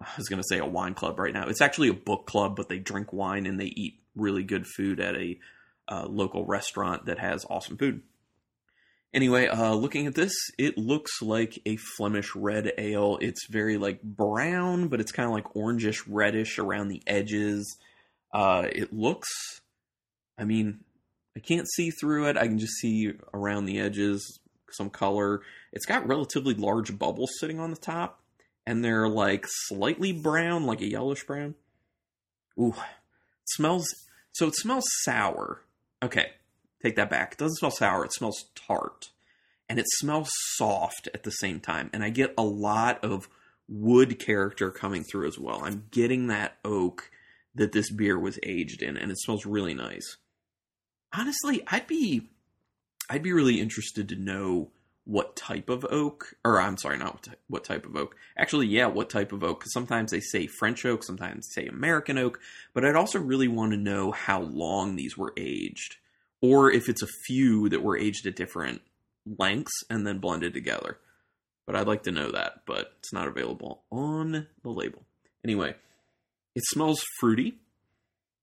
I 0.00 0.08
was 0.16 0.28
going 0.28 0.42
to 0.42 0.48
say 0.48 0.58
a 0.58 0.66
wine 0.66 0.94
club 0.94 1.18
right 1.18 1.32
now. 1.32 1.46
It's 1.48 1.60
actually 1.60 1.88
a 1.88 1.94
book 1.94 2.26
club, 2.26 2.56
but 2.56 2.68
they 2.68 2.78
drink 2.78 3.12
wine 3.12 3.46
and 3.46 3.60
they 3.60 3.66
eat 3.66 4.00
really 4.16 4.42
good 4.42 4.66
food 4.66 4.98
at 4.98 5.14
a 5.14 5.38
uh, 5.86 6.06
local 6.08 6.44
restaurant 6.44 7.06
that 7.06 7.18
has 7.18 7.44
awesome 7.48 7.76
food. 7.76 8.02
Anyway, 9.14 9.46
uh, 9.46 9.72
looking 9.72 10.06
at 10.06 10.14
this, 10.14 10.32
it 10.58 10.76
looks 10.76 11.22
like 11.22 11.58
a 11.64 11.76
Flemish 11.96 12.34
red 12.36 12.72
ale. 12.76 13.18
It's 13.20 13.46
very 13.48 13.78
like 13.78 14.02
brown, 14.02 14.88
but 14.88 15.00
it's 15.00 15.12
kind 15.12 15.26
of 15.26 15.32
like 15.32 15.54
orangish 15.54 16.02
reddish 16.06 16.58
around 16.58 16.88
the 16.88 17.02
edges. 17.06 17.78
Uh, 18.34 18.66
it 18.70 18.92
looks, 18.92 19.28
I 20.36 20.44
mean, 20.44 20.80
I 21.36 21.40
can't 21.40 21.66
see 21.70 21.90
through 21.90 22.28
it. 22.28 22.36
I 22.36 22.46
can 22.46 22.58
just 22.58 22.74
see 22.74 23.12
around 23.32 23.64
the 23.64 23.80
edges 23.80 24.40
some 24.70 24.90
color. 24.90 25.40
It's 25.72 25.86
got 25.86 26.06
relatively 26.06 26.54
large 26.54 26.98
bubbles 26.98 27.30
sitting 27.38 27.60
on 27.60 27.70
the 27.70 27.76
top, 27.76 28.20
and 28.66 28.84
they're 28.84 29.08
like 29.08 29.46
slightly 29.46 30.12
brown, 30.12 30.66
like 30.66 30.80
a 30.80 30.90
yellowish 30.90 31.24
brown. 31.24 31.54
Ooh, 32.58 32.74
it 32.74 33.48
smells. 33.48 33.86
So 34.32 34.48
it 34.48 34.56
smells 34.56 34.84
sour. 35.02 35.62
Okay, 36.02 36.32
Take 36.82 36.96
that 36.96 37.10
back. 37.10 37.32
It 37.32 37.38
doesn't 37.38 37.56
smell 37.56 37.70
sour, 37.70 38.04
it 38.04 38.12
smells 38.12 38.46
tart. 38.54 39.10
And 39.68 39.78
it 39.78 39.86
smells 39.96 40.30
soft 40.56 41.08
at 41.12 41.24
the 41.24 41.30
same 41.30 41.60
time. 41.60 41.90
And 41.92 42.02
I 42.02 42.08
get 42.08 42.32
a 42.38 42.42
lot 42.42 43.04
of 43.04 43.28
wood 43.68 44.18
character 44.18 44.70
coming 44.70 45.04
through 45.04 45.28
as 45.28 45.38
well. 45.38 45.62
I'm 45.62 45.84
getting 45.90 46.28
that 46.28 46.56
oak 46.64 47.10
that 47.54 47.72
this 47.72 47.90
beer 47.90 48.18
was 48.18 48.38
aged 48.42 48.82
in, 48.82 48.96
and 48.96 49.10
it 49.10 49.18
smells 49.18 49.44
really 49.44 49.74
nice. 49.74 50.16
Honestly, 51.12 51.62
I'd 51.66 51.86
be 51.86 52.28
I'd 53.10 53.22
be 53.22 53.32
really 53.32 53.60
interested 53.60 54.08
to 54.08 54.16
know 54.16 54.70
what 55.04 55.36
type 55.36 55.70
of 55.70 55.86
oak, 55.90 56.34
or 56.44 56.60
I'm 56.60 56.76
sorry, 56.76 56.98
not 56.98 57.14
what 57.14 57.22
type, 57.22 57.40
what 57.48 57.64
type 57.64 57.86
of 57.86 57.96
oak. 57.96 58.14
Actually, 58.36 58.66
yeah, 58.66 58.86
what 58.86 59.08
type 59.08 59.32
of 59.32 59.42
oak? 59.42 59.60
Because 59.60 59.72
sometimes 59.72 60.10
they 60.10 60.20
say 60.20 60.46
French 60.46 60.84
oak, 60.84 61.02
sometimes 61.02 61.48
they 61.48 61.62
say 61.62 61.68
American 61.68 62.18
oak. 62.18 62.38
But 62.74 62.84
I'd 62.84 62.96
also 62.96 63.18
really 63.18 63.48
want 63.48 63.72
to 63.72 63.78
know 63.78 64.12
how 64.12 64.42
long 64.42 64.96
these 64.96 65.16
were 65.16 65.32
aged 65.36 65.96
or 66.40 66.70
if 66.70 66.88
it's 66.88 67.02
a 67.02 67.08
few 67.26 67.68
that 67.68 67.82
were 67.82 67.96
aged 67.96 68.26
at 68.26 68.36
different 68.36 68.82
lengths 69.38 69.82
and 69.90 70.06
then 70.06 70.18
blended 70.18 70.54
together. 70.54 70.98
But 71.66 71.76
I'd 71.76 71.86
like 71.86 72.04
to 72.04 72.12
know 72.12 72.30
that, 72.32 72.62
but 72.66 72.92
it's 72.98 73.12
not 73.12 73.28
available 73.28 73.82
on 73.90 74.46
the 74.62 74.70
label. 74.70 75.04
Anyway, 75.44 75.74
it 76.54 76.62
smells 76.66 77.04
fruity. 77.20 77.58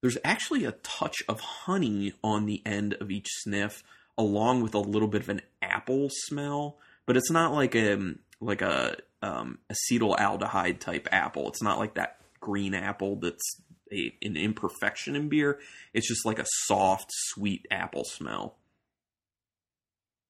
There's 0.01 0.17
actually 0.23 0.65
a 0.65 0.73
touch 0.83 1.17
of 1.27 1.39
honey 1.39 2.13
on 2.23 2.45
the 2.45 2.61
end 2.65 2.93
of 3.01 3.09
each 3.09 3.27
sniff, 3.41 3.83
along 4.17 4.61
with 4.61 4.75
a 4.75 4.79
little 4.79 5.07
bit 5.07 5.21
of 5.21 5.29
an 5.29 5.41
apple 5.61 6.09
smell. 6.11 6.77
But 7.07 7.17
it's 7.17 7.31
not 7.31 7.51
like 7.51 7.75
a 7.75 8.13
like 8.39 8.61
a 8.61 8.97
um, 9.23 9.59
acetaldehyde 9.71 10.79
type 10.79 11.07
apple. 11.11 11.47
It's 11.47 11.63
not 11.63 11.79
like 11.79 11.95
that 11.95 12.17
green 12.39 12.75
apple 12.75 13.15
that's 13.15 13.61
a, 13.91 14.15
an 14.21 14.35
imperfection 14.35 15.15
in 15.15 15.29
beer. 15.29 15.59
It's 15.93 16.07
just 16.07 16.25
like 16.25 16.39
a 16.39 16.45
soft, 16.65 17.09
sweet 17.11 17.67
apple 17.71 18.03
smell. 18.05 18.57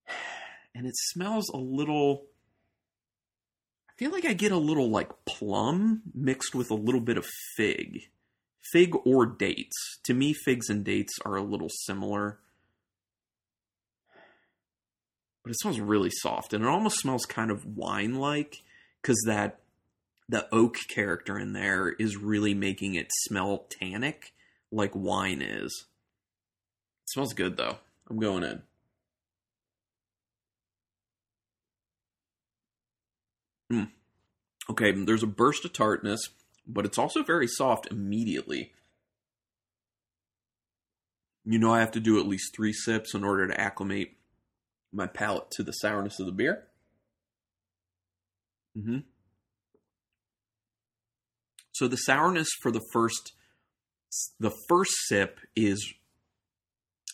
And 0.78 0.86
it 0.86 0.98
smells 0.98 1.48
a 1.48 1.58
little. 1.58 2.26
I 3.88 3.94
feel 3.96 4.12
like 4.12 4.26
I 4.26 4.34
get 4.34 4.52
a 4.52 4.58
little 4.58 4.90
like 4.90 5.10
plum 5.24 6.02
mixed 6.14 6.54
with 6.54 6.70
a 6.70 6.76
little 6.76 7.00
bit 7.00 7.18
of 7.18 7.26
fig. 7.56 8.10
Fig 8.74 8.94
or 9.06 9.26
dates. 9.26 10.00
To 10.04 10.14
me, 10.14 10.34
figs 10.34 10.68
and 10.68 10.84
dates 10.84 11.14
are 11.24 11.38
a 11.38 11.42
little 11.42 11.70
similar. 11.70 12.40
But 15.44 15.52
it 15.52 15.60
smells 15.62 15.80
really 15.80 16.10
soft 16.10 16.52
and 16.52 16.66
it 16.66 16.68
almost 16.68 17.00
smells 17.00 17.26
kind 17.26 17.52
of 17.52 17.66
wine 17.66 18.16
like 18.16 18.62
because 19.02 19.24
that 19.28 19.60
the 20.28 20.48
oak 20.52 20.78
character 20.88 21.38
in 21.38 21.54
there 21.54 21.90
is 21.90 22.18
really 22.18 22.54
making 22.54 22.96
it 22.96 23.12
smell 23.12 23.66
tannic 23.70 24.34
like 24.72 24.92
wine 24.94 25.42
is. 25.42 25.86
It 27.04 27.12
smells 27.12 27.34
good 27.34 27.58
though. 27.58 27.78
I'm 28.10 28.20
going 28.20 28.44
in. 28.44 28.62
Mm. 33.72 33.90
Okay, 34.70 34.92
there's 34.92 35.24
a 35.24 35.28
burst 35.28 35.66
of 35.66 35.74
tartness, 35.74 36.30
but 36.68 36.86
it's 36.86 36.98
also 36.98 37.24
very 37.24 37.48
soft 37.48 37.88
immediately. 37.92 38.74
You 41.46 41.60
know, 41.60 41.72
I 41.72 41.80
have 41.80 41.92
to 41.92 42.00
do 42.00 42.20
at 42.20 42.28
least 42.28 42.56
three 42.56 42.74
sips 42.74 43.14
in 43.14 43.24
order 43.24 43.48
to 43.48 43.60
acclimate 43.60 44.18
my 44.92 45.06
palate 45.06 45.52
to 45.52 45.64
the 45.64 45.72
sourness 45.72 46.20
of 46.20 46.26
the 46.26 46.32
beer. 46.32 46.64
Mm-hmm. 48.76 49.00
So 51.76 51.90
the 51.90 51.98
sourness 51.98 52.48
for 52.62 52.72
the 52.72 52.82
first 52.94 53.34
the 54.40 54.54
first 54.70 54.94
sip 55.08 55.40
is 55.58 55.94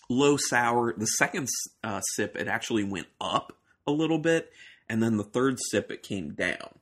low 0.07 0.37
sour. 0.37 0.93
The 0.95 1.07
second 1.07 1.47
uh, 1.83 2.01
sip 2.13 2.37
it 2.37 2.47
actually 2.47 2.83
went 2.83 3.07
up 3.19 3.57
a 3.87 3.91
little 3.91 4.19
bit, 4.19 4.51
and 4.87 5.01
then 5.01 5.17
the 5.17 5.23
third 5.23 5.57
sip 5.71 5.91
it 5.91 6.03
came 6.03 6.33
down. 6.33 6.75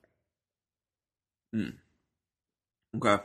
Mm. 1.55 1.75
Okay. 2.97 3.23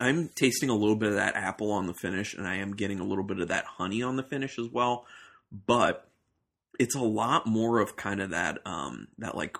I'm 0.00 0.28
tasting 0.28 0.70
a 0.70 0.74
little 0.74 0.96
bit 0.96 1.10
of 1.10 1.16
that 1.16 1.36
apple 1.36 1.72
on 1.72 1.86
the 1.86 1.94
finish, 1.94 2.32
and 2.32 2.48
I 2.48 2.56
am 2.56 2.74
getting 2.74 3.00
a 3.00 3.04
little 3.04 3.24
bit 3.24 3.40
of 3.40 3.48
that 3.48 3.66
honey 3.66 4.02
on 4.02 4.16
the 4.16 4.22
finish 4.22 4.58
as 4.58 4.68
well. 4.72 5.04
But 5.52 6.08
it's 6.78 6.94
a 6.94 7.00
lot 7.00 7.46
more 7.46 7.80
of 7.80 7.96
kind 7.96 8.22
of 8.22 8.30
that 8.30 8.58
um 8.64 9.08
that 9.18 9.36
like 9.36 9.58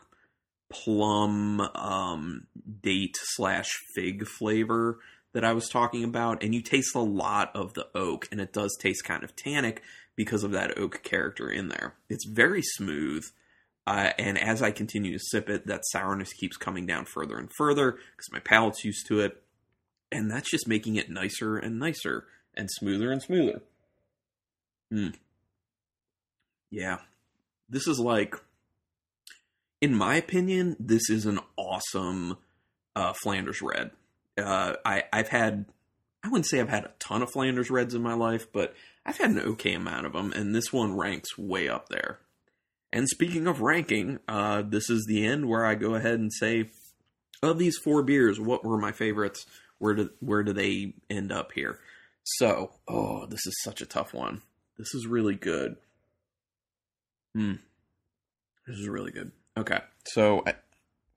plum 0.71 1.61
um 1.61 2.47
date 2.83 3.17
slash 3.21 3.71
fig 3.95 4.27
flavor 4.27 4.99
that 5.33 5.45
I 5.45 5.53
was 5.53 5.69
talking 5.69 6.03
about, 6.03 6.43
and 6.43 6.55
you 6.55 6.63
taste 6.63 6.95
a 6.95 7.01
lot 7.01 7.55
of 7.55 7.75
the 7.75 7.89
oak, 7.95 8.27
and 8.33 8.41
it 8.41 8.53
does 8.53 8.77
taste 8.81 9.05
kind 9.05 9.23
of 9.23 9.37
tannic 9.37 9.83
because 10.17 10.43
of 10.43 10.53
that 10.53 10.79
oak 10.79 11.03
character 11.03 11.51
in 11.51 11.69
there. 11.69 11.95
It's 12.09 12.27
very 12.27 12.63
smooth. 12.63 13.25
Uh, 13.87 14.13
and 14.19 14.37
as 14.39 14.63
I 14.63 14.71
continue 14.73 15.13
to 15.13 15.25
sip 15.25 15.49
it, 15.49 15.67
that 15.67 15.83
sourness 15.85 16.33
keeps 16.33 16.57
coming 16.57 16.87
down 16.87 17.05
further 17.05 17.39
and 17.39 17.51
further 17.57 17.93
because 17.93 18.33
my 18.33 18.41
palate's 18.41 18.85
used 18.85 19.07
to 19.09 19.21
it. 19.21 19.43
And 20.11 20.31
that's 20.31 20.51
just 20.51 20.67
making 20.67 20.97
it 20.97 21.11
nicer 21.11 21.57
and 21.57 21.79
nicer 21.79 22.25
and 22.55 22.71
smoother 22.71 23.13
and 23.13 23.23
smoother. 23.23 23.61
Hmm. 24.91 25.09
Yeah. 26.71 26.99
This 27.69 27.87
is 27.87 28.01
like, 28.01 28.35
in 29.81 29.95
my 29.95 30.17
opinion, 30.17 30.77
this 30.79 31.11
is 31.11 31.27
an 31.27 31.41
awesome 31.57 32.39
uh, 32.95 33.13
Flanders 33.23 33.61
Red. 33.63 33.91
Uh, 34.39 34.75
I, 34.85 35.05
I've 35.13 35.29
had, 35.29 35.67
I 36.23 36.29
wouldn't 36.29 36.47
say 36.47 36.61
I've 36.61 36.69
had 36.69 36.85
a 36.85 36.93
ton 36.99 37.23
of 37.23 37.31
Flanders 37.31 37.71
Reds 37.71 37.95
in 37.95 38.03
my 38.03 38.15
life, 38.15 38.51
but 38.53 38.75
I've 39.05 39.19
had 39.19 39.31
an 39.31 39.39
okay 39.39 39.75
amount 39.75 40.07
of 40.07 40.13
them, 40.13 40.33
and 40.33 40.55
this 40.55 40.73
one 40.73 40.97
ranks 40.97 41.39
way 41.39 41.69
up 41.69 41.89
there. 41.89 42.19
And 42.93 43.09
speaking 43.09 43.47
of 43.47 43.61
ranking, 43.61 44.19
uh, 44.27 44.63
this 44.63 44.89
is 44.89 45.05
the 45.07 45.27
end 45.27 45.49
where 45.49 45.67
I 45.67 45.75
go 45.75 45.95
ahead 45.95 46.19
and 46.19 46.33
say, 46.33 46.71
of 47.43 47.59
these 47.59 47.77
four 47.77 48.03
beers, 48.03 48.41
what 48.41 48.65
were 48.65 48.79
my 48.79 48.93
favorites? 48.93 49.45
Where 49.79 49.95
do 49.95 50.11
where 50.21 50.43
do 50.43 50.55
they 50.55 50.95
end 51.11 51.31
up 51.31 51.53
here? 51.53 51.79
So, 52.25 52.73
oh, 52.89 53.27
this 53.27 53.47
is 53.47 53.55
such 53.63 53.83
a 53.83 53.87
tough 53.87 54.15
one. 54.15 54.41
This 54.79 54.95
is 54.95 55.07
really 55.07 55.35
good. 55.35 55.77
Hmm. 57.35 57.55
This 58.67 58.79
is 58.79 58.89
really 58.89 59.13
good. 59.13 59.33
Okay, 59.57 59.81
so 60.05 60.43
I, 60.47 60.55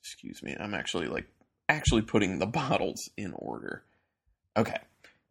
excuse 0.01 0.41
me, 0.41 0.55
I'm 0.59 0.73
actually 0.73 1.07
like 1.07 1.27
actually 1.67 2.01
putting 2.01 2.39
the 2.39 2.45
bottles 2.47 3.09
in 3.17 3.33
order. 3.35 3.83
Okay, 4.57 4.79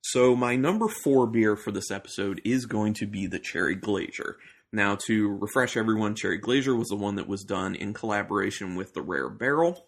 so 0.03 0.37
my 0.37 0.57
number 0.57 0.89
four 0.89 1.27
beer 1.27 1.57
for 1.57 1.71
this 1.71 1.91
episode 1.91 2.41
is 2.45 2.67
going 2.67 2.95
to 2.95 3.07
be 3.07 3.27
the 3.27 3.39
Cherry 3.39 3.75
Glacier. 3.75 4.37
Now, 4.73 4.97
to 5.07 5.29
refresh 5.29 5.77
everyone, 5.77 6.15
Cherry 6.15 6.39
Glacier 6.39 6.75
was 6.75 6.89
the 6.89 6.97
one 6.97 7.15
that 7.15 7.29
was 7.29 7.43
done 7.43 7.75
in 7.75 7.95
collaboration 7.95 8.77
with 8.77 8.93
the 8.93 9.01
Rare 9.01 9.31
Barrel. 9.31 9.87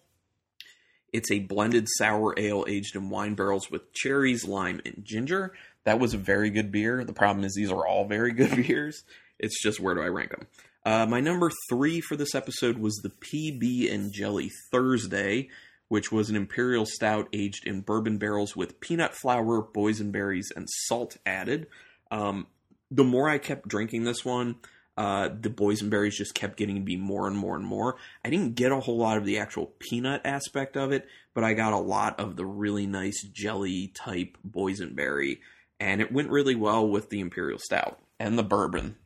It's 1.13 1.31
a 1.31 1.41
blended 1.41 1.87
sour 1.99 2.35
ale 2.39 2.65
aged 2.69 2.97
in 2.97 3.11
wine 3.11 3.35
barrels 3.35 3.71
with 3.71 3.93
cherries, 3.93 4.47
lime, 4.47 4.81
and 4.87 5.03
ginger. 5.05 5.53
That 5.85 5.99
was 5.99 6.15
a 6.15 6.19
very 6.19 6.51
good 6.51 6.73
beer. 6.73 7.05
The 7.05 7.13
problem 7.13 7.45
is 7.45 7.55
these 7.55 7.71
are 7.71 7.87
all 7.87 8.07
very 8.07 8.33
good 8.33 8.55
beers. 8.67 9.05
It's 9.39 9.63
just 9.63 9.81
where 9.81 9.95
do 9.95 10.03
I 10.03 10.07
rank 10.07 10.31
them? 10.31 10.47
Uh, 10.85 11.07
my 11.07 11.21
number 11.21 11.51
three 11.69 12.01
for 12.01 12.17
this 12.17 12.35
episode 12.35 12.79
was 12.79 12.97
the 12.97 13.11
PB 13.11 13.93
and 13.93 14.13
Jelly 14.13 14.51
Thursday, 14.73 15.49
which 15.89 16.11
was 16.11 16.31
an 16.31 16.37
imperial 16.37 16.87
stout 16.87 17.29
aged 17.33 17.67
in 17.67 17.83
bourbon 17.83 18.17
barrels 18.17 18.57
with 18.57 18.81
peanut 18.81 19.15
flour, 19.15 19.63
boysenberries, 19.63 20.47
and 20.57 20.69
salt 20.87 21.17
added. 21.27 21.67
Um, 22.11 22.47
the 22.91 23.05
more 23.05 23.29
I 23.29 23.39
kept 23.39 23.69
drinking 23.69 24.05
this 24.05 24.25
one, 24.25 24.57
uh, 24.97 25.29
the 25.29 25.51
boysenberries 25.51 26.13
just 26.13 26.35
kept 26.35 26.57
getting 26.57 26.77
to 26.77 26.83
be 26.83 26.97
more 26.97 27.27
and 27.27 27.37
more 27.37 27.57
and 27.57 27.65
more. 27.65 27.97
I 28.25 28.31
didn't 28.31 28.55
get 28.55 28.73
a 28.73 28.81
whole 28.81 28.99
lot 28.99 29.17
of 29.17 29.25
the 29.25 29.39
actual 29.39 29.73
peanut 29.79 30.23
aspect 30.25 30.77
of 30.77 30.93
it, 30.93 31.07
but 31.35 31.45
I 31.45 31.55
got 31.55 31.73
a 31.73 31.79
lot 31.79 32.19
of 32.19 32.37
the 32.37 32.47
really 32.47 32.87
nice 32.87 33.23
jelly 33.33 33.89
type 33.89 34.37
boysenberry, 34.49 35.39
and 35.79 36.01
it 36.01 36.13
went 36.13 36.31
really 36.31 36.55
well 36.55 36.89
with 36.89 37.11
the 37.11 37.21
imperial 37.21 37.59
stout 37.59 37.99
and 38.19 38.39
the 38.39 38.43
bourbon. 38.43 38.97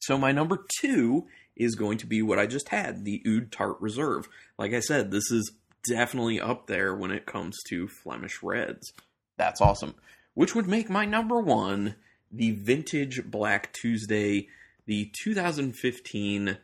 So 0.00 0.18
my 0.18 0.32
number 0.32 0.64
two 0.80 1.26
is 1.56 1.74
going 1.74 1.98
to 1.98 2.06
be 2.06 2.22
what 2.22 2.38
I 2.38 2.46
just 2.46 2.70
had, 2.70 3.04
the 3.04 3.22
Oude 3.26 3.52
Tart 3.52 3.76
Reserve. 3.80 4.28
Like 4.58 4.72
I 4.72 4.80
said, 4.80 5.10
this 5.10 5.30
is 5.30 5.52
definitely 5.88 6.40
up 6.40 6.66
there 6.66 6.94
when 6.94 7.10
it 7.10 7.26
comes 7.26 7.58
to 7.68 7.86
Flemish 7.86 8.42
Reds. 8.42 8.92
That's 9.36 9.60
awesome. 9.60 9.94
Which 10.34 10.54
would 10.54 10.66
make 10.66 10.88
my 10.88 11.04
number 11.04 11.40
one 11.40 11.96
the 12.32 12.52
vintage 12.52 13.24
Black 13.24 13.72
Tuesday, 13.72 14.48
the 14.86 15.10
2015 15.22 16.58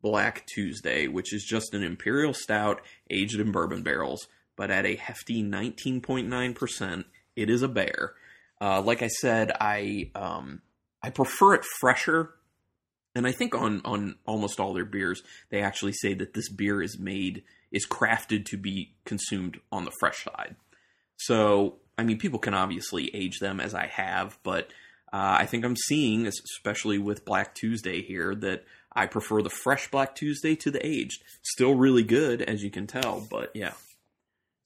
Black 0.00 0.46
Tuesday, 0.46 1.08
which 1.08 1.32
is 1.32 1.44
just 1.44 1.74
an 1.74 1.82
imperial 1.82 2.32
stout 2.32 2.80
aged 3.10 3.40
in 3.40 3.50
bourbon 3.50 3.82
barrels, 3.82 4.28
but 4.56 4.70
at 4.70 4.86
a 4.86 4.96
hefty 4.96 5.42
19.9%. 5.42 7.04
It 7.36 7.50
is 7.50 7.62
a 7.62 7.68
bear. 7.68 8.14
Uh, 8.60 8.80
like 8.80 9.02
I 9.02 9.08
said, 9.08 9.52
I 9.60 10.10
um, 10.14 10.62
I 11.02 11.10
prefer 11.10 11.54
it 11.54 11.64
fresher, 11.80 12.34
and 13.14 13.26
I 13.26 13.32
think 13.32 13.54
on 13.54 13.80
on 13.84 14.16
almost 14.26 14.60
all 14.60 14.74
their 14.74 14.84
beers, 14.84 15.22
they 15.50 15.62
actually 15.62 15.92
say 15.92 16.14
that 16.14 16.34
this 16.34 16.48
beer 16.48 16.82
is 16.82 16.98
made 16.98 17.42
is 17.70 17.86
crafted 17.86 18.46
to 18.46 18.56
be 18.56 18.94
consumed 19.04 19.58
on 19.70 19.84
the 19.84 19.92
fresh 20.00 20.24
side. 20.24 20.56
So, 21.16 21.76
I 21.98 22.04
mean, 22.04 22.18
people 22.18 22.38
can 22.38 22.54
obviously 22.54 23.14
age 23.14 23.40
them 23.40 23.60
as 23.60 23.74
I 23.74 23.86
have, 23.86 24.38
but 24.42 24.68
uh, 25.12 25.36
I 25.40 25.46
think 25.46 25.64
I'm 25.64 25.76
seeing, 25.76 26.26
especially 26.26 26.98
with 26.98 27.24
Black 27.24 27.54
Tuesday 27.54 28.02
here, 28.02 28.34
that 28.36 28.64
I 28.92 29.06
prefer 29.06 29.42
the 29.42 29.50
fresh 29.50 29.90
Black 29.90 30.14
Tuesday 30.14 30.54
to 30.56 30.70
the 30.70 30.84
aged. 30.86 31.22
Still 31.42 31.74
really 31.74 32.04
good, 32.04 32.42
as 32.42 32.62
you 32.62 32.70
can 32.70 32.86
tell, 32.86 33.26
but 33.30 33.50
yeah. 33.54 33.72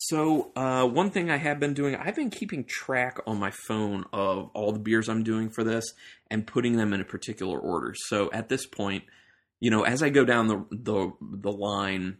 So, 0.06 0.50
uh, 0.56 0.84
one 0.84 1.10
thing 1.10 1.30
I 1.30 1.36
have 1.36 1.60
been 1.60 1.74
doing, 1.74 1.94
I've 1.94 2.16
been 2.16 2.30
keeping 2.30 2.64
track 2.64 3.20
on 3.24 3.38
my 3.38 3.52
phone 3.52 4.04
of 4.12 4.50
all 4.52 4.72
the 4.72 4.80
beers 4.80 5.08
I'm 5.08 5.22
doing 5.22 5.48
for 5.48 5.62
this 5.62 5.94
and 6.28 6.44
putting 6.44 6.76
them 6.76 6.92
in 6.92 7.00
a 7.00 7.04
particular 7.04 7.56
order. 7.56 7.94
So, 7.96 8.28
at 8.32 8.48
this 8.48 8.66
point, 8.66 9.04
you 9.60 9.70
know, 9.70 9.84
as 9.84 10.02
I 10.02 10.10
go 10.10 10.24
down 10.24 10.48
the 10.48 10.66
the, 10.72 11.12
the 11.20 11.52
line 11.52 12.16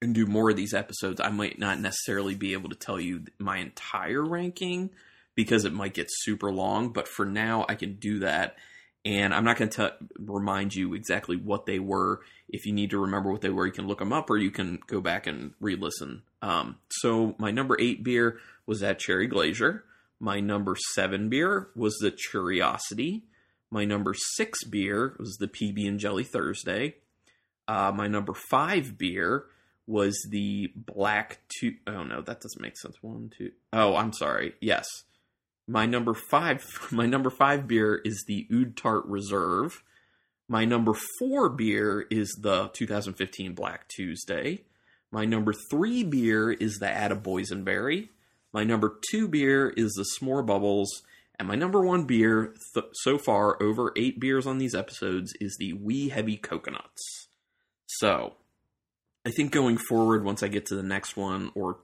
and 0.00 0.14
do 0.14 0.24
more 0.24 0.50
of 0.50 0.56
these 0.56 0.72
episodes, 0.72 1.20
I 1.20 1.30
might 1.30 1.58
not 1.58 1.80
necessarily 1.80 2.36
be 2.36 2.52
able 2.52 2.68
to 2.70 2.76
tell 2.76 3.00
you 3.00 3.24
my 3.40 3.56
entire 3.56 4.24
ranking 4.24 4.90
because 5.34 5.64
it 5.64 5.72
might 5.72 5.94
get 5.94 6.06
super 6.10 6.52
long. 6.52 6.92
But 6.92 7.08
for 7.08 7.26
now, 7.26 7.66
I 7.68 7.74
can 7.74 7.94
do 7.94 8.20
that. 8.20 8.54
And 9.04 9.32
I'm 9.32 9.44
not 9.44 9.56
going 9.56 9.70
to 9.70 9.94
remind 10.18 10.74
you 10.74 10.92
exactly 10.92 11.36
what 11.36 11.64
they 11.64 11.78
were. 11.78 12.20
If 12.48 12.66
you 12.66 12.72
need 12.72 12.90
to 12.90 12.98
remember 12.98 13.30
what 13.32 13.40
they 13.40 13.48
were, 13.48 13.66
you 13.66 13.72
can 13.72 13.86
look 13.86 13.98
them 13.98 14.12
up 14.12 14.28
or 14.28 14.36
you 14.36 14.50
can 14.50 14.78
go 14.86 15.00
back 15.00 15.26
and 15.26 15.52
re 15.58 15.74
listen. 15.74 16.22
Um, 16.42 16.76
so, 16.90 17.34
my 17.38 17.50
number 17.50 17.76
eight 17.80 18.04
beer 18.04 18.38
was 18.66 18.80
that 18.80 18.98
Cherry 18.98 19.26
Glacier. 19.26 19.84
My 20.18 20.40
number 20.40 20.76
seven 20.94 21.30
beer 21.30 21.68
was 21.74 21.96
the 22.00 22.10
Curiosity. 22.10 23.24
My 23.70 23.84
number 23.84 24.14
six 24.36 24.64
beer 24.64 25.16
was 25.18 25.36
the 25.38 25.48
PB 25.48 25.88
and 25.88 25.98
Jelly 25.98 26.24
Thursday. 26.24 26.96
Uh, 27.66 27.92
my 27.94 28.06
number 28.06 28.34
five 28.34 28.98
beer 28.98 29.44
was 29.86 30.16
the 30.30 30.72
Black 30.74 31.38
Two. 31.48 31.74
Oh 31.86 32.02
no, 32.02 32.20
that 32.20 32.40
doesn't 32.40 32.60
make 32.60 32.76
sense. 32.76 32.96
One, 33.00 33.30
two. 33.36 33.52
Oh, 33.72 33.96
I'm 33.96 34.12
sorry. 34.12 34.54
Yes, 34.60 34.86
my 35.70 35.86
number 35.86 36.14
five, 36.14 36.64
my 36.90 37.06
number 37.06 37.30
five 37.30 37.68
beer 37.68 38.00
is 38.04 38.24
the 38.26 38.46
Oude 38.52 38.76
Tart 38.76 39.06
Reserve. 39.06 39.82
My 40.48 40.64
number 40.64 40.94
four 41.20 41.48
beer 41.48 42.06
is 42.10 42.36
the 42.40 42.70
2015 42.74 43.54
Black 43.54 43.86
Tuesday. 43.86 44.64
My 45.12 45.24
number 45.24 45.52
three 45.70 46.02
beer 46.02 46.50
is 46.50 46.78
the 46.78 46.90
Atta 46.90 47.14
Boysenberry. 47.14 48.08
My 48.52 48.64
number 48.64 48.98
two 49.10 49.28
beer 49.28 49.70
is 49.76 49.92
the 49.92 50.04
S'more 50.04 50.44
Bubbles. 50.44 51.02
And 51.38 51.46
my 51.46 51.54
number 51.54 51.80
one 51.80 52.04
beer 52.04 52.54
th- 52.74 52.86
so 52.92 53.16
far, 53.16 53.60
over 53.62 53.92
eight 53.96 54.20
beers 54.20 54.46
on 54.46 54.58
these 54.58 54.74
episodes, 54.74 55.32
is 55.40 55.56
the 55.58 55.72
Wee 55.72 56.08
Heavy 56.08 56.36
Coconuts. 56.36 57.28
So, 57.86 58.34
I 59.24 59.30
think 59.30 59.52
going 59.52 59.78
forward, 59.78 60.24
once 60.24 60.42
I 60.42 60.48
get 60.48 60.66
to 60.66 60.74
the 60.74 60.82
next 60.82 61.16
one 61.16 61.50
or 61.54 61.78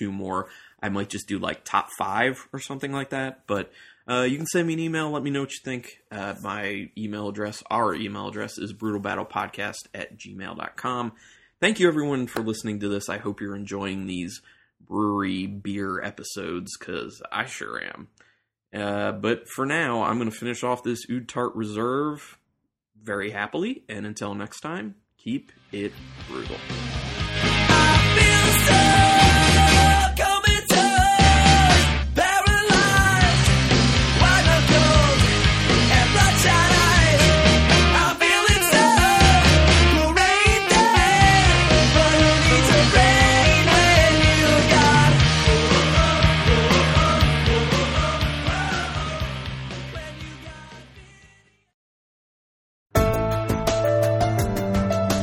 two 0.00 0.10
more, 0.10 0.48
I 0.82 0.88
might 0.88 1.10
just 1.10 1.28
do 1.28 1.38
like 1.38 1.64
top 1.64 1.90
five 1.98 2.48
or 2.52 2.58
something 2.58 2.92
like 2.92 3.10
that. 3.10 3.46
But 3.46 3.70
uh, 4.08 4.22
you 4.22 4.36
can 4.36 4.46
send 4.46 4.66
me 4.66 4.74
an 4.74 4.80
email. 4.80 5.10
Let 5.10 5.22
me 5.22 5.30
know 5.30 5.40
what 5.40 5.52
you 5.52 5.60
think. 5.64 6.00
Uh, 6.10 6.34
my 6.42 6.90
email 6.98 7.28
address, 7.28 7.62
our 7.70 7.94
email 7.94 8.28
address, 8.28 8.58
is 8.58 8.72
brutalbattlepodcast 8.72 9.88
at 9.94 10.18
gmail.com. 10.18 11.12
Thank 11.60 11.78
you, 11.78 11.86
everyone, 11.86 12.26
for 12.26 12.40
listening 12.40 12.80
to 12.80 12.88
this. 12.88 13.08
I 13.08 13.18
hope 13.18 13.40
you're 13.40 13.54
enjoying 13.54 14.06
these 14.06 14.40
brewery 14.80 15.46
beer 15.46 16.02
episodes 16.02 16.76
because 16.78 17.22
I 17.30 17.44
sure 17.44 17.80
am. 17.82 18.08
Uh, 18.72 19.12
but 19.12 19.48
for 19.48 19.66
now, 19.66 20.02
I'm 20.02 20.18
going 20.18 20.30
to 20.30 20.36
finish 20.36 20.64
off 20.64 20.82
this 20.82 21.04
Oude 21.10 21.28
Tart 21.28 21.54
Reserve 21.54 22.38
very 23.00 23.30
happily. 23.30 23.84
And 23.88 24.06
until 24.06 24.34
next 24.34 24.60
time, 24.60 24.94
keep 25.18 25.52
it 25.72 25.92
brutal. 26.28 26.56